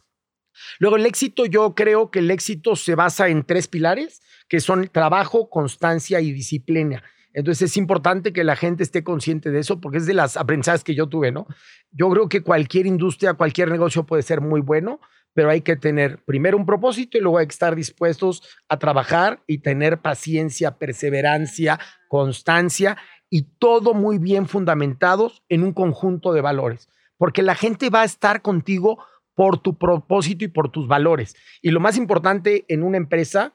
Luego, 0.78 0.96
el 0.96 1.06
éxito, 1.06 1.46
yo 1.46 1.74
creo 1.74 2.10
que 2.10 2.18
el 2.18 2.30
éxito 2.30 2.76
se 2.76 2.94
basa 2.94 3.28
en 3.28 3.42
tres 3.42 3.68
pilares, 3.68 4.20
que 4.50 4.60
son 4.60 4.86
trabajo, 4.88 5.48
constancia 5.48 6.20
y 6.20 6.30
disciplina. 6.30 7.02
Entonces 7.32 7.70
es 7.70 7.76
importante 7.78 8.34
que 8.34 8.44
la 8.44 8.54
gente 8.54 8.82
esté 8.82 9.02
consciente 9.02 9.50
de 9.50 9.60
eso 9.60 9.80
porque 9.80 9.98
es 9.98 10.06
de 10.06 10.14
las 10.14 10.36
aprendizajes 10.36 10.84
que 10.84 10.94
yo 10.94 11.08
tuve, 11.08 11.32
¿no? 11.32 11.46
Yo 11.90 12.10
creo 12.10 12.28
que 12.28 12.42
cualquier 12.42 12.86
industria, 12.86 13.32
cualquier 13.32 13.70
negocio 13.70 14.04
puede 14.04 14.22
ser 14.22 14.42
muy 14.42 14.60
bueno, 14.60 15.00
pero 15.34 15.50
hay 15.50 15.60
que 15.60 15.76
tener 15.76 16.22
primero 16.24 16.56
un 16.56 16.64
propósito 16.64 17.18
y 17.18 17.20
luego 17.20 17.38
hay 17.38 17.46
que 17.46 17.52
estar 17.52 17.76
dispuestos 17.76 18.42
a 18.68 18.78
trabajar 18.78 19.42
y 19.46 19.58
tener 19.58 19.98
paciencia, 19.98 20.78
perseverancia, 20.78 21.78
constancia 22.08 22.96
y 23.28 23.42
todo 23.58 23.94
muy 23.94 24.18
bien 24.18 24.46
fundamentados 24.46 25.42
en 25.48 25.64
un 25.64 25.72
conjunto 25.72 26.32
de 26.32 26.40
valores, 26.40 26.88
porque 27.18 27.42
la 27.42 27.54
gente 27.54 27.90
va 27.90 28.02
a 28.02 28.06
estar 28.06 28.42
contigo 28.42 29.04
por 29.34 29.58
tu 29.58 29.76
propósito 29.76 30.44
y 30.44 30.48
por 30.48 30.70
tus 30.70 30.86
valores. 30.86 31.34
Y 31.60 31.70
lo 31.70 31.80
más 31.80 31.96
importante 31.96 32.64
en 32.68 32.84
una 32.84 32.96
empresa 32.96 33.52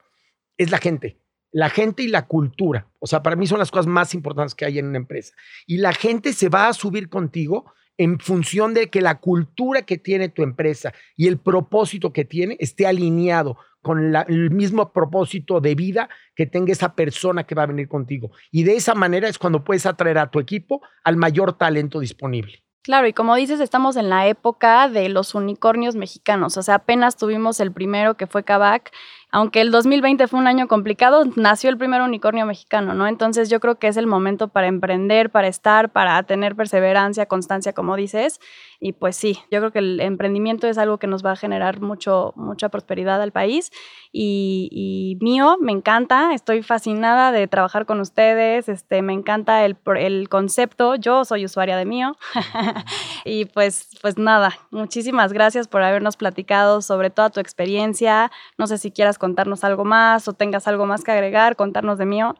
es 0.58 0.70
la 0.70 0.76
gente, 0.76 1.18
la 1.50 1.70
gente 1.70 2.02
y 2.02 2.08
la 2.08 2.26
cultura. 2.26 2.90
O 2.98 3.06
sea, 3.06 3.22
para 3.22 3.36
mí 3.36 3.46
son 3.46 3.58
las 3.58 3.70
cosas 3.70 3.86
más 3.86 4.14
importantes 4.14 4.54
que 4.54 4.66
hay 4.66 4.78
en 4.78 4.88
una 4.88 4.98
empresa. 4.98 5.34
Y 5.66 5.78
la 5.78 5.94
gente 5.94 6.34
se 6.34 6.50
va 6.50 6.68
a 6.68 6.74
subir 6.74 7.08
contigo 7.08 7.72
en 8.00 8.18
función 8.18 8.72
de 8.72 8.88
que 8.88 9.02
la 9.02 9.20
cultura 9.20 9.82
que 9.82 9.98
tiene 9.98 10.30
tu 10.30 10.42
empresa 10.42 10.94
y 11.18 11.28
el 11.28 11.38
propósito 11.38 12.14
que 12.14 12.24
tiene 12.24 12.56
esté 12.58 12.86
alineado 12.86 13.58
con 13.82 14.16
el 14.16 14.50
mismo 14.50 14.90
propósito 14.94 15.60
de 15.60 15.74
vida 15.74 16.08
que 16.34 16.46
tenga 16.46 16.72
esa 16.72 16.94
persona 16.94 17.44
que 17.44 17.54
va 17.54 17.64
a 17.64 17.66
venir 17.66 17.88
contigo. 17.88 18.30
Y 18.50 18.62
de 18.62 18.76
esa 18.76 18.94
manera 18.94 19.28
es 19.28 19.38
cuando 19.38 19.64
puedes 19.64 19.84
atraer 19.84 20.16
a 20.16 20.30
tu 20.30 20.40
equipo 20.40 20.80
al 21.04 21.18
mayor 21.18 21.58
talento 21.58 22.00
disponible. 22.00 22.64
Claro, 22.82 23.06
y 23.06 23.12
como 23.12 23.36
dices, 23.36 23.60
estamos 23.60 23.96
en 23.96 24.08
la 24.08 24.26
época 24.26 24.88
de 24.88 25.10
los 25.10 25.34
unicornios 25.34 25.94
mexicanos. 25.94 26.56
O 26.56 26.62
sea, 26.62 26.76
apenas 26.76 27.18
tuvimos 27.18 27.60
el 27.60 27.70
primero 27.70 28.16
que 28.16 28.26
fue 28.26 28.44
Kavak 28.44 28.92
aunque 29.32 29.60
el 29.60 29.70
2020 29.70 30.26
fue 30.26 30.40
un 30.40 30.46
año 30.46 30.66
complicado, 30.66 31.24
nació 31.36 31.70
el 31.70 31.78
primer 31.78 32.02
unicornio 32.02 32.46
mexicano, 32.46 32.94
¿no? 32.94 33.06
Entonces 33.06 33.48
yo 33.48 33.60
creo 33.60 33.78
que 33.78 33.88
es 33.88 33.96
el 33.96 34.06
momento 34.06 34.48
para 34.48 34.66
emprender, 34.66 35.30
para 35.30 35.48
estar, 35.48 35.90
para 35.90 36.22
tener 36.24 36.56
perseverancia, 36.56 37.26
constancia, 37.26 37.72
como 37.72 37.96
dices. 37.96 38.40
Y 38.80 38.92
pues 38.92 39.14
sí, 39.14 39.38
yo 39.50 39.60
creo 39.60 39.72
que 39.72 39.78
el 39.78 40.00
emprendimiento 40.00 40.66
es 40.66 40.78
algo 40.78 40.98
que 40.98 41.06
nos 41.06 41.24
va 41.24 41.32
a 41.32 41.36
generar 41.36 41.80
mucho, 41.80 42.32
mucha 42.34 42.70
prosperidad 42.70 43.20
al 43.20 43.30
país. 43.30 43.70
Y, 44.12 45.18
mío, 45.20 45.56
me 45.60 45.70
encanta, 45.70 46.32
estoy 46.34 46.62
fascinada 46.62 47.30
de 47.30 47.46
trabajar 47.46 47.86
con 47.86 48.00
ustedes, 48.00 48.68
este, 48.68 49.02
me 49.02 49.12
encanta 49.12 49.64
el, 49.64 49.76
el 49.96 50.28
concepto, 50.28 50.96
yo 50.96 51.24
soy 51.24 51.44
usuaria 51.44 51.76
de 51.76 51.84
mío. 51.84 52.16
y 53.24 53.44
pues, 53.44 53.90
pues 54.00 54.18
nada, 54.18 54.58
muchísimas 54.70 55.32
gracias 55.32 55.68
por 55.68 55.82
habernos 55.82 56.16
platicado 56.16 56.82
sobre 56.82 57.10
toda 57.10 57.30
tu 57.30 57.38
experiencia. 57.38 58.32
No 58.58 58.66
sé 58.66 58.78
si 58.78 58.90
quieras 58.90 59.18
contarnos 59.20 59.62
algo 59.62 59.84
más 59.84 60.26
o 60.26 60.32
tengas 60.32 60.66
algo 60.66 60.86
más 60.86 61.04
que 61.04 61.12
agregar, 61.12 61.54
contarnos 61.54 61.98
de 61.98 62.06
mío. 62.06 62.34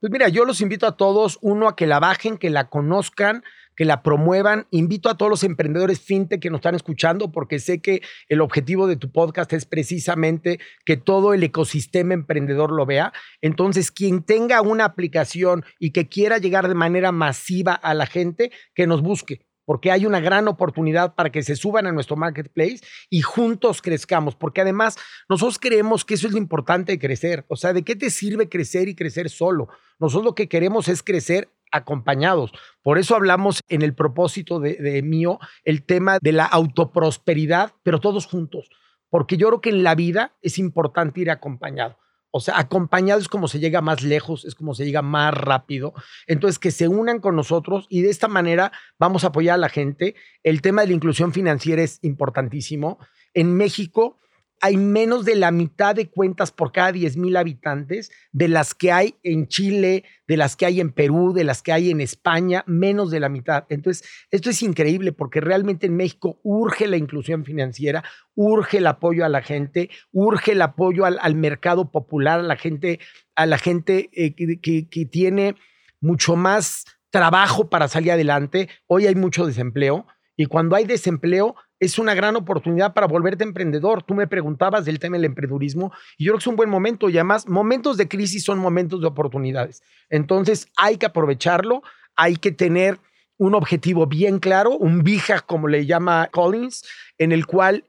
Pues 0.00 0.12
mira, 0.12 0.28
yo 0.28 0.44
los 0.44 0.60
invito 0.60 0.86
a 0.86 0.96
todos, 0.96 1.38
uno, 1.42 1.66
a 1.66 1.74
que 1.74 1.88
la 1.88 1.98
bajen, 1.98 2.38
que 2.38 2.50
la 2.50 2.68
conozcan, 2.68 3.42
que 3.74 3.84
la 3.84 4.04
promuevan. 4.04 4.68
Invito 4.70 5.08
a 5.08 5.16
todos 5.16 5.28
los 5.28 5.42
emprendedores 5.42 6.00
fintech 6.00 6.40
que 6.40 6.50
nos 6.50 6.58
están 6.58 6.76
escuchando, 6.76 7.32
porque 7.32 7.58
sé 7.58 7.80
que 7.80 8.02
el 8.28 8.40
objetivo 8.40 8.86
de 8.86 8.94
tu 8.94 9.10
podcast 9.10 9.52
es 9.52 9.66
precisamente 9.66 10.60
que 10.84 10.96
todo 10.96 11.34
el 11.34 11.42
ecosistema 11.42 12.14
emprendedor 12.14 12.70
lo 12.70 12.86
vea. 12.86 13.12
Entonces, 13.40 13.90
quien 13.90 14.22
tenga 14.22 14.60
una 14.62 14.84
aplicación 14.84 15.64
y 15.80 15.90
que 15.90 16.08
quiera 16.08 16.38
llegar 16.38 16.68
de 16.68 16.76
manera 16.76 17.10
masiva 17.10 17.72
a 17.72 17.92
la 17.92 18.06
gente, 18.06 18.52
que 18.76 18.86
nos 18.86 19.02
busque 19.02 19.47
porque 19.68 19.90
hay 19.90 20.06
una 20.06 20.18
gran 20.18 20.48
oportunidad 20.48 21.14
para 21.14 21.28
que 21.28 21.42
se 21.42 21.54
suban 21.54 21.86
a 21.86 21.92
nuestro 21.92 22.16
marketplace 22.16 22.80
y 23.10 23.20
juntos 23.20 23.82
crezcamos, 23.82 24.34
porque 24.34 24.62
además 24.62 24.96
nosotros 25.28 25.58
creemos 25.58 26.06
que 26.06 26.14
eso 26.14 26.26
es 26.26 26.32
lo 26.32 26.38
importante 26.38 26.92
de 26.92 26.98
crecer. 26.98 27.44
O 27.48 27.56
sea, 27.56 27.74
¿de 27.74 27.82
qué 27.82 27.94
te 27.94 28.08
sirve 28.08 28.48
crecer 28.48 28.88
y 28.88 28.94
crecer 28.94 29.28
solo? 29.28 29.68
Nosotros 29.98 30.24
lo 30.24 30.34
que 30.34 30.48
queremos 30.48 30.88
es 30.88 31.02
crecer 31.02 31.50
acompañados. 31.70 32.50
Por 32.82 32.96
eso 32.96 33.14
hablamos 33.14 33.60
en 33.68 33.82
el 33.82 33.94
propósito 33.94 34.58
de, 34.58 34.76
de 34.76 35.02
mío 35.02 35.38
el 35.64 35.84
tema 35.84 36.16
de 36.18 36.32
la 36.32 36.46
autoprosperidad, 36.46 37.74
pero 37.82 38.00
todos 38.00 38.24
juntos, 38.24 38.70
porque 39.10 39.36
yo 39.36 39.48
creo 39.48 39.60
que 39.60 39.68
en 39.68 39.82
la 39.82 39.94
vida 39.94 40.34
es 40.40 40.58
importante 40.58 41.20
ir 41.20 41.30
acompañado. 41.30 41.98
O 42.30 42.40
sea, 42.40 42.58
acompañado 42.58 43.20
es 43.20 43.28
como 43.28 43.48
se 43.48 43.58
llega 43.58 43.80
más 43.80 44.02
lejos, 44.02 44.44
es 44.44 44.54
como 44.54 44.74
se 44.74 44.84
llega 44.84 45.02
más 45.02 45.32
rápido. 45.32 45.94
Entonces, 46.26 46.58
que 46.58 46.70
se 46.70 46.88
unan 46.88 47.20
con 47.20 47.36
nosotros 47.36 47.86
y 47.88 48.02
de 48.02 48.10
esta 48.10 48.28
manera 48.28 48.72
vamos 48.98 49.24
a 49.24 49.28
apoyar 49.28 49.54
a 49.54 49.58
la 49.58 49.68
gente. 49.68 50.14
El 50.42 50.60
tema 50.60 50.82
de 50.82 50.88
la 50.88 50.94
inclusión 50.94 51.32
financiera 51.32 51.82
es 51.82 51.98
importantísimo. 52.02 52.98
En 53.34 53.56
México, 53.56 54.18
hay 54.60 54.76
menos 54.76 55.24
de 55.24 55.36
la 55.36 55.50
mitad 55.50 55.94
de 55.94 56.10
cuentas 56.10 56.50
por 56.52 56.72
cada 56.72 56.92
10 56.92 57.16
mil 57.16 57.36
habitantes 57.36 58.10
de 58.32 58.48
las 58.48 58.74
que 58.74 58.92
hay 58.92 59.16
en 59.22 59.46
Chile, 59.48 60.04
de 60.26 60.36
las 60.36 60.56
que 60.56 60.66
hay 60.66 60.80
en 60.80 60.92
Perú, 60.92 61.32
de 61.32 61.44
las 61.44 61.62
que 61.62 61.72
hay 61.72 61.90
en 61.90 62.00
España, 62.00 62.64
menos 62.66 63.10
de 63.10 63.20
la 63.20 63.28
mitad. 63.28 63.64
Entonces, 63.68 64.08
esto 64.30 64.50
es 64.50 64.62
increíble 64.62 65.12
porque 65.12 65.40
realmente 65.40 65.86
en 65.86 65.96
México 65.96 66.40
urge 66.42 66.86
la 66.86 66.96
inclusión 66.96 67.44
financiera, 67.44 68.04
urge 68.34 68.78
el 68.78 68.86
apoyo 68.86 69.24
a 69.24 69.28
la 69.28 69.42
gente, 69.42 69.90
urge 70.12 70.52
el 70.52 70.62
apoyo 70.62 71.04
al, 71.04 71.34
mercado 71.34 71.90
popular, 71.90 72.40
a 72.40 72.44
la 72.44 72.56
gente, 72.56 73.00
a 73.34 73.46
la 73.46 73.58
gente 73.58 74.10
eh, 74.12 74.34
que, 74.34 74.88
que 74.88 75.04
tiene 75.06 75.54
mucho 76.00 76.36
más 76.36 76.84
trabajo 77.10 77.70
para 77.70 77.88
salir 77.88 78.12
adelante. 78.12 78.68
Hoy 78.86 79.06
hay 79.06 79.14
mucho 79.14 79.46
desempleo 79.46 80.06
y 80.36 80.46
cuando 80.46 80.76
hay 80.76 80.84
desempleo, 80.84 81.56
es 81.80 81.98
una 81.98 82.14
gran 82.14 82.36
oportunidad 82.36 82.94
para 82.94 83.06
volverte 83.06 83.44
emprendedor. 83.44 84.02
Tú 84.02 84.14
me 84.14 84.26
preguntabas 84.26 84.84
del 84.84 84.98
tema 84.98 85.16
del 85.16 85.26
emprendedurismo 85.26 85.92
y 86.16 86.24
yo 86.24 86.32
creo 86.32 86.38
que 86.38 86.42
es 86.42 86.46
un 86.48 86.56
buen 86.56 86.70
momento 86.70 87.08
y 87.08 87.16
además 87.18 87.48
momentos 87.48 87.96
de 87.96 88.08
crisis 88.08 88.44
son 88.44 88.58
momentos 88.58 89.00
de 89.00 89.06
oportunidades. 89.06 89.82
Entonces 90.10 90.68
hay 90.76 90.96
que 90.96 91.06
aprovecharlo, 91.06 91.82
hay 92.16 92.36
que 92.36 92.52
tener 92.52 92.98
un 93.36 93.54
objetivo 93.54 94.06
bien 94.06 94.40
claro, 94.40 94.76
un 94.76 95.04
VIJA 95.04 95.40
como 95.42 95.68
le 95.68 95.86
llama 95.86 96.28
Collins, 96.32 96.84
en 97.18 97.30
el 97.30 97.46
cual 97.46 97.84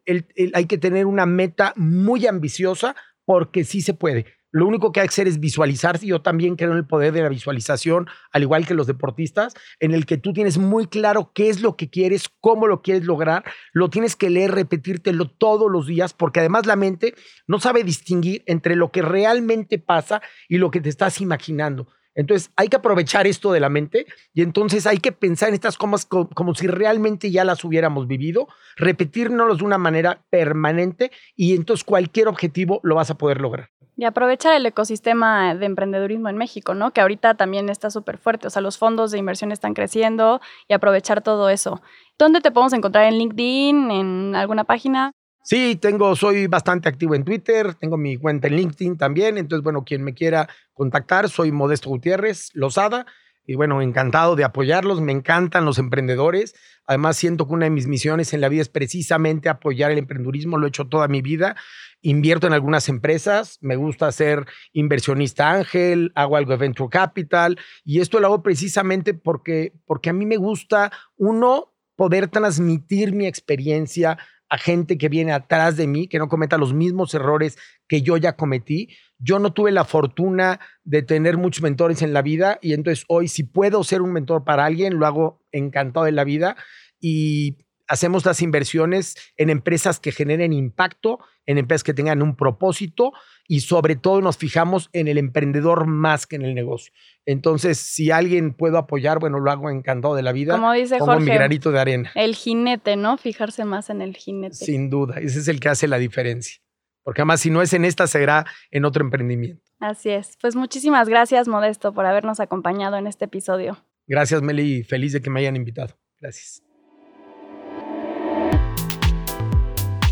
hay 0.53 0.65
que 0.65 0.77
tener 0.77 1.07
una 1.07 1.25
meta 1.25 1.73
muy 1.75 2.27
ambiciosa 2.27 2.95
porque 3.25 3.63
sí 3.63 3.81
se 3.81 3.95
puede. 3.95 4.38
Lo 4.51 4.65
único 4.65 4.91
que 4.91 4.99
hay 4.99 5.07
que 5.07 5.13
hacer 5.13 5.27
es 5.27 5.39
visualizarse. 5.39 6.07
Yo 6.07 6.21
también 6.21 6.55
creo 6.55 6.71
en 6.71 6.77
el 6.77 6.85
poder 6.87 7.13
de 7.13 7.21
la 7.21 7.29
visualización, 7.29 8.07
al 8.31 8.41
igual 8.41 8.65
que 8.65 8.73
los 8.73 8.87
deportistas, 8.87 9.53
en 9.79 9.93
el 9.93 10.05
que 10.05 10.17
tú 10.17 10.33
tienes 10.33 10.57
muy 10.57 10.87
claro 10.87 11.31
qué 11.33 11.49
es 11.49 11.61
lo 11.61 11.75
que 11.75 11.89
quieres, 11.89 12.29
cómo 12.39 12.67
lo 12.67 12.81
quieres 12.81 13.05
lograr. 13.05 13.43
Lo 13.73 13.89
tienes 13.89 14.15
que 14.15 14.29
leer, 14.29 14.51
repetírtelo 14.51 15.29
todos 15.29 15.71
los 15.71 15.87
días, 15.87 16.13
porque 16.13 16.39
además 16.39 16.65
la 16.65 16.75
mente 16.75 17.13
no 17.47 17.59
sabe 17.59 17.83
distinguir 17.83 18.43
entre 18.47 18.75
lo 18.75 18.91
que 18.91 19.01
realmente 19.01 19.77
pasa 19.77 20.21
y 20.47 20.57
lo 20.57 20.71
que 20.71 20.81
te 20.81 20.89
estás 20.89 21.21
imaginando. 21.21 21.87
Entonces 22.15 22.51
hay 22.55 22.67
que 22.67 22.75
aprovechar 22.75 23.27
esto 23.27 23.53
de 23.53 23.59
la 23.59 23.69
mente 23.69 24.05
y 24.33 24.41
entonces 24.41 24.85
hay 24.87 24.97
que 24.97 25.11
pensar 25.11 25.49
en 25.49 25.55
estas 25.55 25.77
cosas 25.77 26.05
como, 26.05 26.29
como 26.29 26.53
si 26.55 26.67
realmente 26.67 27.31
ya 27.31 27.45
las 27.45 27.63
hubiéramos 27.63 28.07
vivido, 28.07 28.47
repetirnos 28.75 29.59
de 29.59 29.63
una 29.63 29.77
manera 29.77 30.25
permanente 30.29 31.11
y 31.35 31.55
entonces 31.55 31.83
cualquier 31.83 32.27
objetivo 32.27 32.81
lo 32.83 32.95
vas 32.95 33.09
a 33.09 33.17
poder 33.17 33.39
lograr. 33.39 33.69
Y 33.99 34.05
aprovechar 34.05 34.53
el 34.55 34.65
ecosistema 34.65 35.53
de 35.53 35.65
emprendedurismo 35.65 36.29
en 36.29 36.37
México, 36.37 36.73
¿no? 36.73 36.91
Que 36.91 37.01
ahorita 37.01 37.33
también 37.33 37.67
está 37.67 37.91
súper 37.91 38.17
fuerte. 38.17 38.47
O 38.47 38.49
sea, 38.49 38.61
los 38.61 38.77
fondos 38.77 39.11
de 39.11 39.17
inversión 39.17 39.51
están 39.51 39.73
creciendo 39.73 40.39
y 40.69 40.73
aprovechar 40.73 41.21
todo 41.21 41.49
eso. 41.49 41.81
¿Dónde 42.17 42.39
te 42.39 42.49
podemos 42.49 42.71
encontrar? 42.71 43.03
¿En 43.03 43.17
LinkedIn? 43.17 43.91
¿En 43.91 44.35
alguna 44.37 44.63
página? 44.63 45.11
Sí, 45.43 45.75
tengo, 45.75 46.15
soy 46.15 46.47
bastante 46.47 46.87
activo 46.87 47.13
en 47.13 47.25
Twitter, 47.25 47.73
tengo 47.73 47.97
mi 47.97 48.15
cuenta 48.15 48.47
en 48.47 48.55
LinkedIn 48.55 48.97
también. 48.97 49.37
Entonces, 49.37 49.65
bueno, 49.65 49.83
quien 49.83 50.01
me 50.01 50.13
quiera 50.13 50.47
contactar, 50.73 51.27
soy 51.27 51.51
Modesto 51.51 51.89
Gutiérrez 51.89 52.51
Lozada. 52.53 53.05
Y 53.49 53.55
bueno, 53.55 53.81
encantado 53.81 54.35
de 54.35 54.43
apoyarlos. 54.43 55.01
Me 55.01 55.11
encantan 55.11 55.65
los 55.65 55.79
emprendedores. 55.79 56.53
Además, 56.85 57.17
siento 57.17 57.47
que 57.47 57.53
una 57.53 57.65
de 57.65 57.71
mis 57.71 57.87
misiones 57.87 58.31
en 58.31 58.41
la 58.41 58.47
vida 58.47 58.61
es 58.61 58.69
precisamente 58.69 59.49
apoyar 59.49 59.89
el 59.89 59.97
emprendurismo. 59.97 60.59
Lo 60.59 60.67
he 60.67 60.69
hecho 60.69 60.87
toda 60.87 61.07
mi 61.07 61.23
vida 61.23 61.55
invierto 62.03 62.45
en 62.45 62.53
algunas 62.53 62.89
empresas, 62.89 63.57
me 63.59 63.75
gusta 63.75 64.11
ser 64.11 64.45
inversionista 64.71 65.51
ángel, 65.51 66.11
hago 66.13 66.37
algo 66.37 66.51
de 66.51 66.57
venture 66.57 66.91
capital 66.91 67.57
y 67.83 67.99
esto 67.99 68.19
lo 68.19 68.27
hago 68.27 68.43
precisamente 68.43 69.15
porque, 69.15 69.73
porque 69.85 70.11
a 70.11 70.13
mí 70.13 70.27
me 70.27 70.37
gusta, 70.37 70.91
uno, 71.17 71.73
poder 71.95 72.27
transmitir 72.27 73.13
mi 73.13 73.25
experiencia 73.25 74.17
a 74.49 74.57
gente 74.57 74.97
que 74.97 75.09
viene 75.09 75.31
atrás 75.31 75.77
de 75.77 75.87
mí, 75.87 76.07
que 76.07 76.19
no 76.19 76.27
cometa 76.27 76.57
los 76.57 76.73
mismos 76.73 77.13
errores 77.13 77.57
que 77.87 78.01
yo 78.01 78.17
ya 78.17 78.35
cometí. 78.35 78.89
Yo 79.19 79.39
no 79.39 79.53
tuve 79.53 79.71
la 79.71 79.85
fortuna 79.85 80.59
de 80.83 81.03
tener 81.03 81.37
muchos 81.37 81.61
mentores 81.61 82.01
en 82.01 82.13
la 82.13 82.21
vida 82.21 82.57
y 82.61 82.73
entonces 82.73 83.05
hoy 83.07 83.27
si 83.27 83.43
puedo 83.43 83.83
ser 83.83 84.01
un 84.01 84.11
mentor 84.11 84.43
para 84.43 84.65
alguien, 84.65 84.97
lo 84.97 85.05
hago 85.05 85.45
encantado 85.51 86.05
de 86.05 86.11
la 86.11 86.23
vida 86.23 86.55
y 86.99 87.57
hacemos 87.89 88.25
las 88.25 88.41
inversiones 88.41 89.17
en 89.35 89.49
empresas 89.49 89.99
que 89.99 90.11
generen 90.11 90.53
impacto, 90.53 91.19
en 91.45 91.57
empresas 91.57 91.83
que 91.83 91.93
tengan 91.93 92.21
un 92.21 92.35
propósito 92.35 93.11
y 93.47 93.61
sobre 93.61 93.95
todo 93.95 94.21
nos 94.21 94.37
fijamos 94.37 94.89
en 94.93 95.07
el 95.07 95.17
emprendedor 95.17 95.87
más 95.87 96.27
que 96.27 96.35
en 96.37 96.43
el 96.43 96.53
negocio. 96.55 96.93
Entonces, 97.25 97.79
si 97.79 98.11
alguien 98.11 98.53
puedo 98.53 98.77
apoyar, 98.77 99.19
bueno, 99.19 99.39
lo 99.39 99.51
hago 99.51 99.69
encantado 99.69 100.15
de 100.15 100.21
la 100.21 100.31
vida. 100.31 100.53
Como 100.53 100.71
dice 100.71 100.99
Jorge, 100.99 101.25
mi 101.25 101.31
granito 101.31 101.71
de 101.71 101.79
arena. 101.79 102.11
El 102.15 102.35
jinete, 102.35 102.95
¿no? 102.95 103.17
Fijarse 103.17 103.65
más 103.65 103.89
en 103.89 104.01
el 104.01 104.15
jinete. 104.15 104.55
Sin 104.55 104.89
duda, 104.89 105.15
ese 105.19 105.39
es 105.39 105.47
el 105.47 105.59
que 105.59 105.69
hace 105.69 105.87
la 105.87 105.97
diferencia. 105.97 106.61
Porque 107.03 107.21
además, 107.21 107.41
si 107.41 107.49
no 107.49 107.63
es 107.63 107.73
en 107.73 107.85
esta, 107.85 108.05
será 108.05 108.45
en 108.69 108.85
otro 108.85 109.03
emprendimiento. 109.03 109.63
Así 109.79 110.09
es. 110.11 110.37
Pues 110.39 110.55
muchísimas 110.55 111.09
gracias, 111.09 111.47
Modesto, 111.47 111.91
por 111.93 112.05
habernos 112.05 112.39
acompañado 112.39 112.97
en 112.97 113.07
este 113.07 113.25
episodio. 113.25 113.83
Gracias, 114.05 114.43
Meli. 114.43 114.83
Feliz 114.83 115.13
de 115.13 115.21
que 115.21 115.31
me 115.31 115.39
hayan 115.39 115.55
invitado. 115.55 115.97
Gracias. 116.19 116.61